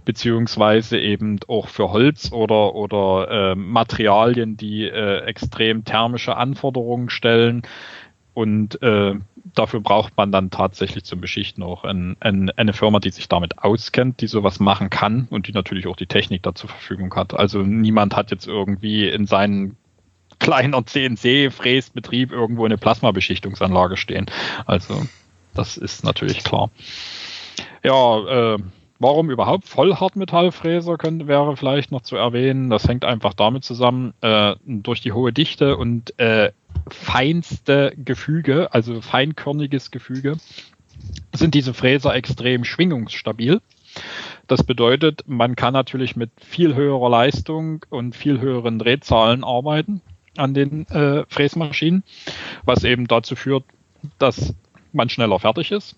[0.05, 7.63] beziehungsweise eben auch für Holz oder, oder äh, Materialien, die äh, extrem thermische Anforderungen stellen.
[8.33, 9.13] Und äh,
[9.55, 13.59] dafür braucht man dann tatsächlich zum Beschichten auch ein, ein, eine Firma, die sich damit
[13.59, 17.33] auskennt, die sowas machen kann und die natürlich auch die Technik da zur Verfügung hat.
[17.33, 19.77] Also niemand hat jetzt irgendwie in seinen
[20.39, 24.25] kleiner CNC-Fräsbetrieb irgendwo eine Plasmabeschichtungsanlage stehen.
[24.65, 25.05] Also
[25.53, 26.69] das ist natürlich klar.
[27.83, 28.57] Ja, äh,
[28.99, 32.69] warum überhaupt Vollhartmetallfräser könnte, wäre vielleicht noch zu erwähnen.
[32.69, 36.51] Das hängt einfach damit zusammen, äh, durch die hohe Dichte und äh,
[36.89, 40.37] feinste Gefüge, also feinkörniges Gefüge,
[41.33, 43.61] sind diese Fräser extrem schwingungsstabil.
[44.47, 50.01] Das bedeutet, man kann natürlich mit viel höherer Leistung und viel höheren Drehzahlen arbeiten
[50.37, 52.03] an den äh, Fräsmaschinen,
[52.63, 53.63] was eben dazu führt,
[54.17, 54.53] dass
[54.93, 55.97] man schneller fertig ist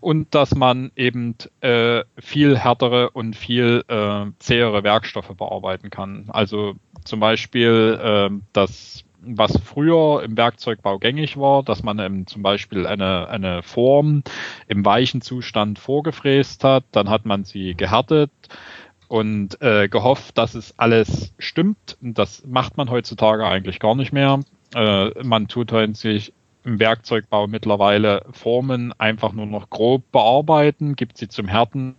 [0.00, 6.26] und dass man eben äh, viel härtere und viel äh, zähere Werkstoffe bearbeiten kann.
[6.28, 6.74] Also
[7.04, 12.86] zum Beispiel äh, das was früher im Werkzeugbau gängig war, dass man ähm, zum Beispiel
[12.86, 14.22] eine, eine Form
[14.68, 18.30] im weichen Zustand vorgefräst hat, dann hat man sie gehärtet
[19.08, 21.96] und äh, gehofft, dass es alles stimmt.
[22.00, 24.40] Das macht man heutzutage eigentlich gar nicht mehr.
[24.74, 26.32] Äh, man tut sich
[26.66, 31.94] im Werkzeugbau mittlerweile Formen einfach nur noch grob bearbeiten, gibt sie zum Härten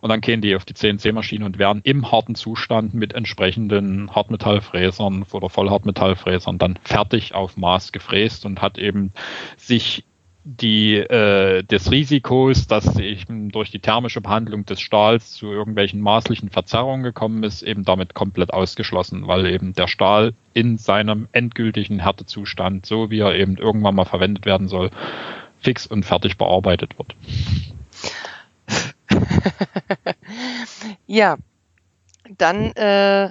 [0.00, 5.24] und dann gehen die auf die CNC-Maschine und werden im harten Zustand mit entsprechenden Hartmetallfräsern
[5.32, 9.12] oder Vollhartmetallfräsern dann fertig auf Maß gefräst und hat eben
[9.56, 10.04] sich
[10.48, 16.50] die äh, des Risikos, dass eben durch die thermische Behandlung des Stahls zu irgendwelchen maßlichen
[16.50, 22.86] Verzerrungen gekommen ist, eben damit komplett ausgeschlossen, weil eben der Stahl in seinem endgültigen Härtezustand,
[22.86, 24.92] so wie er eben irgendwann mal verwendet werden soll,
[25.58, 27.16] fix und fertig bearbeitet wird.
[31.08, 31.38] ja,
[32.38, 33.30] dann äh,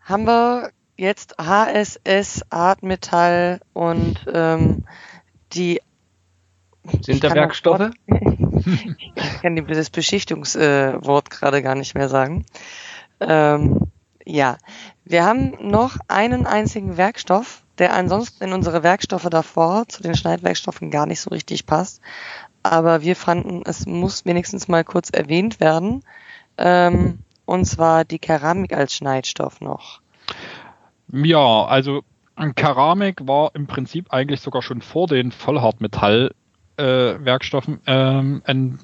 [0.00, 4.84] haben wir jetzt HSS, Artmetall und ähm,
[5.52, 5.80] die
[7.02, 7.90] Sinterwerkstoffe?
[8.06, 12.46] ich kann das Beschichtungswort äh, gerade gar nicht mehr sagen.
[13.20, 13.80] Ähm,
[14.24, 14.58] ja,
[15.04, 20.90] wir haben noch einen einzigen Werkstoff, der ansonsten in unsere Werkstoffe davor zu den Schneidwerkstoffen
[20.90, 22.00] gar nicht so richtig passt.
[22.62, 26.02] Aber wir fanden, es muss wenigstens mal kurz erwähnt werden.
[26.58, 30.00] Ähm, und zwar die Keramik als Schneidstoff noch.
[31.12, 32.02] Ja, also
[32.56, 36.45] Keramik war im Prinzip eigentlich sogar schon vor den Vollhartmetallwerkstoffen
[36.76, 37.14] äh,
[37.86, 38.78] ähm, ein,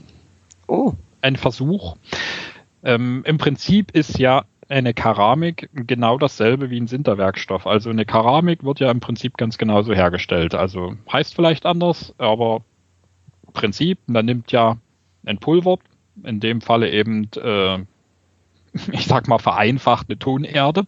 [0.66, 0.92] oh.
[1.20, 1.96] ein Versuch.
[2.84, 7.66] Ähm, Im Prinzip ist ja eine Keramik genau dasselbe wie ein Sinterwerkstoff.
[7.66, 10.54] Also eine Keramik wird ja im Prinzip ganz genauso hergestellt.
[10.54, 12.62] Also heißt vielleicht anders, aber
[13.52, 14.78] Prinzip, man nimmt ja
[15.26, 15.78] ein Pulver,
[16.24, 17.78] in dem Falle eben äh,
[18.92, 20.86] ich sag mal vereinfacht eine Tonerde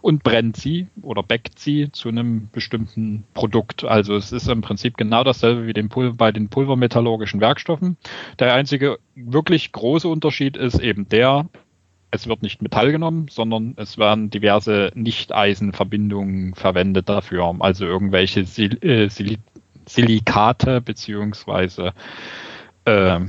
[0.00, 3.84] und brennt sie oder backt sie zu einem bestimmten Produkt.
[3.84, 7.96] Also es ist im Prinzip genau dasselbe wie den bei den pulvermetallurgischen Werkstoffen.
[8.38, 11.48] Der einzige wirklich große Unterschied ist eben der,
[12.10, 17.56] es wird nicht Metall genommen, sondern es werden diverse Nicht-Eisen-Verbindungen verwendet dafür.
[17.58, 19.38] Also irgendwelche Sil äh, Sil
[19.88, 21.92] Silikate beziehungsweise
[22.86, 23.20] äh,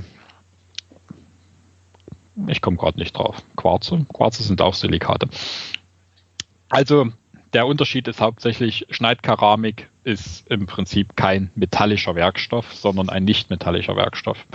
[2.47, 3.37] ich komme gerade nicht drauf.
[3.55, 4.05] Quarze.
[4.13, 5.27] Quarze sind auch Silikate.
[6.69, 7.07] Also
[7.53, 13.95] der Unterschied ist hauptsächlich, Schneidkeramik ist im Prinzip kein metallischer Werkstoff, sondern ein nicht metallischer
[13.95, 14.45] Werkstoff.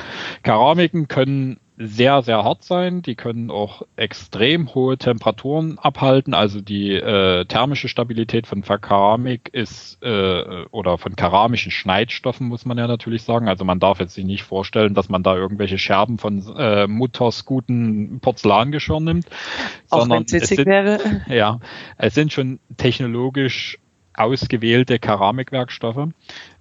[0.43, 3.03] Keramiken können sehr, sehr hart sein.
[3.03, 6.35] Die können auch extrem hohe Temperaturen abhalten.
[6.35, 12.78] Also die äh, thermische Stabilität von Keramik ist äh, oder von keramischen Schneidstoffen muss man
[12.78, 13.49] ja natürlich sagen.
[13.49, 17.45] Also man darf jetzt sich nicht vorstellen, dass man da irgendwelche Scherben von äh, Mutters
[17.45, 19.26] guten Porzellangeschirr nimmt.
[19.91, 21.22] Auch sondern es sind, wäre.
[21.28, 21.61] Ja,
[21.99, 23.78] es sind schon technologisch
[24.14, 26.08] ausgewählte Keramikwerkstoffe.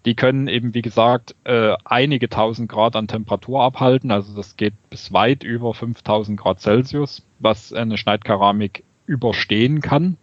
[0.05, 4.11] Die können eben, wie gesagt, äh, einige tausend Grad an Temperatur abhalten.
[4.11, 10.17] Also das geht bis weit über 5000 Grad Celsius, was eine Schneidkeramik überstehen kann.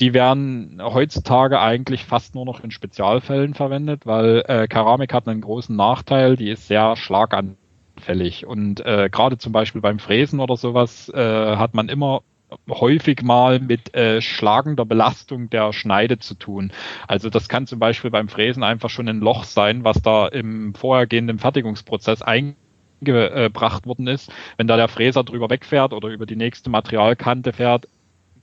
[0.00, 5.40] Die werden heutzutage eigentlich fast nur noch in Spezialfällen verwendet, weil äh, Keramik hat einen
[5.40, 8.44] großen Nachteil, die ist sehr schlaganfällig.
[8.44, 12.22] Und äh, gerade zum Beispiel beim Fräsen oder sowas äh, hat man immer
[12.68, 16.72] häufig mal mit äh, schlagender Belastung der Schneide zu tun.
[17.06, 20.74] Also das kann zum Beispiel beim Fräsen einfach schon ein Loch sein, was da im
[20.74, 24.32] vorhergehenden Fertigungsprozess eingebracht worden ist.
[24.56, 27.88] Wenn da der Fräser drüber wegfährt oder über die nächste Materialkante fährt,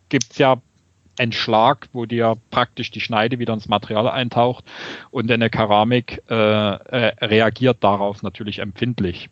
[0.10, 0.62] gibt's ja
[1.18, 4.66] einen Schlag, wo dir praktisch die Schneide wieder ins Material eintaucht
[5.12, 9.30] und eine Keramik äh, äh, reagiert darauf natürlich empfindlich.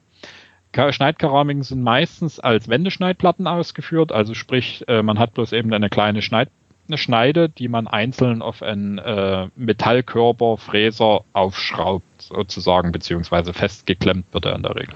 [0.73, 6.21] Schneidkeramiken sind meistens als Wendeschneidplatten ausgeführt, also sprich, äh, man hat bloß eben eine kleine
[6.21, 6.49] Schneid
[6.89, 14.45] eine Schneide, die man einzeln auf einen äh, Metallkörper, Fräser aufschraubt, sozusagen, beziehungsweise festgeklemmt wird
[14.45, 14.95] er in der Regel.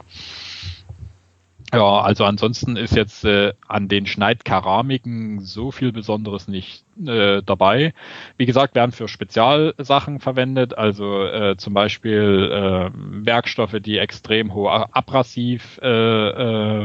[1.73, 7.95] Ja, also ansonsten ist jetzt äh, an den Schneidkeramiken so viel Besonderes nicht äh, dabei.
[8.37, 14.93] Wie gesagt, werden für Spezialsachen verwendet, also äh, zum Beispiel äh, Werkstoffe, die extrem hohe
[14.93, 15.87] Abrasiv äh,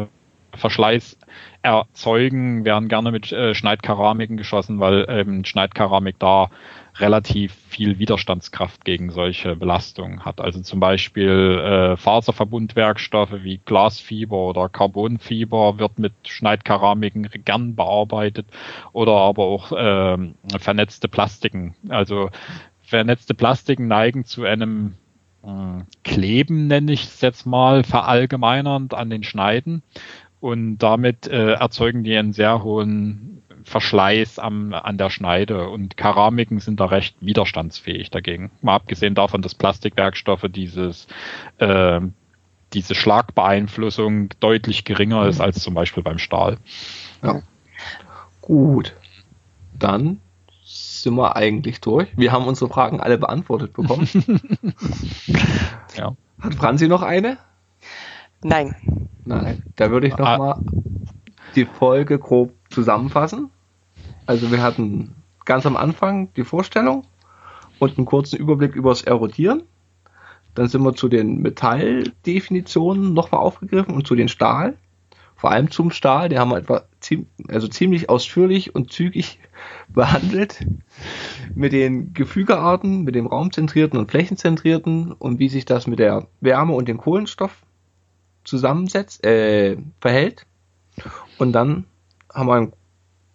[0.01, 0.07] äh,
[0.55, 1.19] Verschleiß
[1.61, 6.49] erzeugen, werden gerne mit äh, Schneidkeramiken geschossen, weil ähm, Schneidkeramik da
[7.01, 10.41] relativ viel Widerstandskraft gegen solche Belastungen hat.
[10.41, 18.47] Also zum Beispiel äh, Faserverbundwerkstoffe wie Glasfieber oder Carbonfieber wird mit Schneidkeramiken gern bearbeitet
[18.93, 20.19] oder aber auch äh,
[20.59, 21.75] vernetzte Plastiken.
[21.89, 22.31] Also
[22.83, 24.95] vernetzte Plastiken neigen zu einem
[25.45, 29.83] äh, Kleben, nenne ich es jetzt mal, verallgemeinernd an den Schneiden.
[30.41, 36.59] Und damit äh, erzeugen die einen sehr hohen Verschleiß am, an der Schneide und Keramiken
[36.59, 38.51] sind da recht widerstandsfähig dagegen.
[38.63, 41.07] Mal abgesehen davon, dass Plastikwerkstoffe dieses
[41.59, 42.01] äh,
[42.73, 46.59] diese Schlagbeeinflussung deutlich geringer ist als zum Beispiel beim Stahl.
[47.23, 47.43] Ja.
[48.41, 48.95] Gut.
[49.79, 50.21] Dann
[50.65, 52.09] sind wir eigentlich durch.
[52.17, 54.09] Wir haben unsere Fragen alle beantwortet bekommen.
[55.97, 56.15] ja.
[56.41, 57.39] Hat Franzi noch eine?
[58.43, 58.77] Nein.
[59.25, 59.63] Nein.
[59.77, 60.63] Da würde ich nochmal ah.
[61.55, 63.51] die Folge grob zusammenfassen.
[64.29, 65.15] Also wir hatten
[65.47, 67.07] ganz am Anfang die Vorstellung
[67.79, 69.63] und einen kurzen Überblick über das Erodieren.
[70.55, 74.77] Dann sind wir zu den Metalldefinitionen nochmal aufgegriffen und zu den Stahl.
[75.35, 76.83] Vor allem zum Stahl, den haben wir etwa
[77.49, 79.39] also ziemlich ausführlich und zügig
[79.89, 80.67] behandelt.
[81.55, 86.75] Mit den Gefügearten, mit dem raumzentrierten und flächenzentrierten und wie sich das mit der Wärme
[86.75, 87.63] und dem Kohlenstoff
[88.45, 90.45] zusammensetzt, äh, verhält.
[91.39, 91.87] Und dann
[92.31, 92.73] haben wir an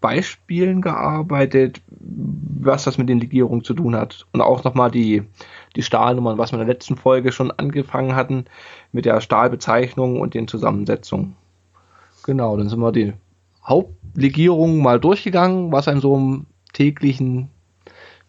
[0.03, 4.25] Beispielen gearbeitet, was das mit den Legierungen zu tun hat.
[4.34, 5.23] Und auch nochmal die,
[5.77, 8.43] die Stahlnummern, was wir in der letzten Folge schon angefangen hatten,
[8.91, 11.38] mit der Stahlbezeichnung und den Zusammensetzungen.
[12.25, 13.13] Genau, dann sind wir die
[13.65, 17.47] Hauptlegierungen mal durchgegangen, was in so einem täglichen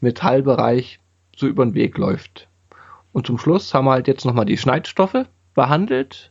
[0.01, 1.01] Metallbereich
[1.37, 2.47] so über den Weg läuft.
[3.13, 6.31] Und zum Schluss haben wir halt jetzt nochmal die Schneidstoffe behandelt.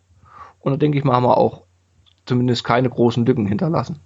[0.62, 1.64] Und da denke ich mal, haben wir auch
[2.26, 4.00] zumindest keine großen Lücken hinterlassen.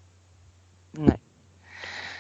[0.98, 1.20] Nein.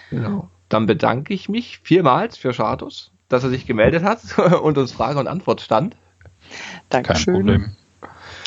[0.09, 0.49] Genau.
[0.69, 5.19] Dann bedanke ich mich vielmals für Schatus, dass er sich gemeldet hat und uns Frage
[5.19, 5.95] und Antwort stand.
[6.89, 7.33] Dankeschön.
[7.33, 7.75] Kein Problem.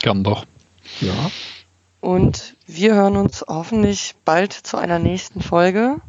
[0.03, 0.47] Gern doch.
[1.01, 1.31] Ja.
[2.01, 6.01] Und wir hören uns hoffentlich bald zu einer nächsten Folge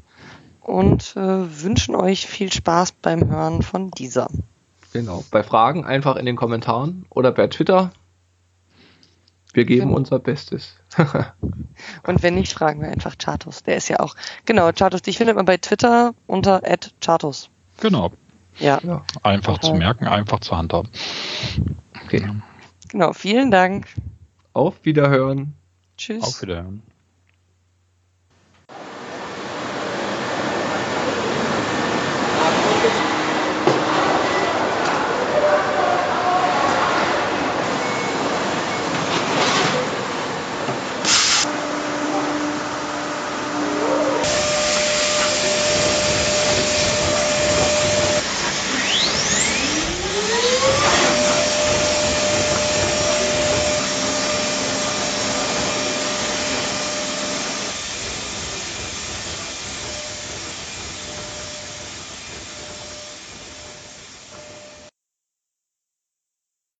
[0.61, 4.30] und äh, wünschen euch viel Spaß beim Hören von dieser.
[4.94, 5.23] Genau.
[5.32, 7.91] Bei Fragen einfach in den Kommentaren oder per Twitter.
[9.53, 9.98] Wir geben Genau.
[9.98, 10.76] unser Bestes.
[12.03, 13.64] Und wenn nicht, fragen wir einfach Chatos.
[13.64, 14.15] Der ist ja auch.
[14.45, 16.61] Genau, Chatos, dich findet man bei Twitter unter
[17.02, 17.49] @chatos.
[17.80, 18.11] Genau.
[18.60, 19.03] Ja, ja.
[19.23, 19.80] Einfach zu Okay.
[19.80, 20.90] merken, einfach zu handhaben.
[22.06, 22.28] Okay.
[22.90, 23.14] genau.
[23.14, 23.88] Vielen Dank.
[24.53, 25.56] Auf Wiederhören.
[25.98, 26.23] Tschüss.
[26.23, 26.84] Auf Wiederhören.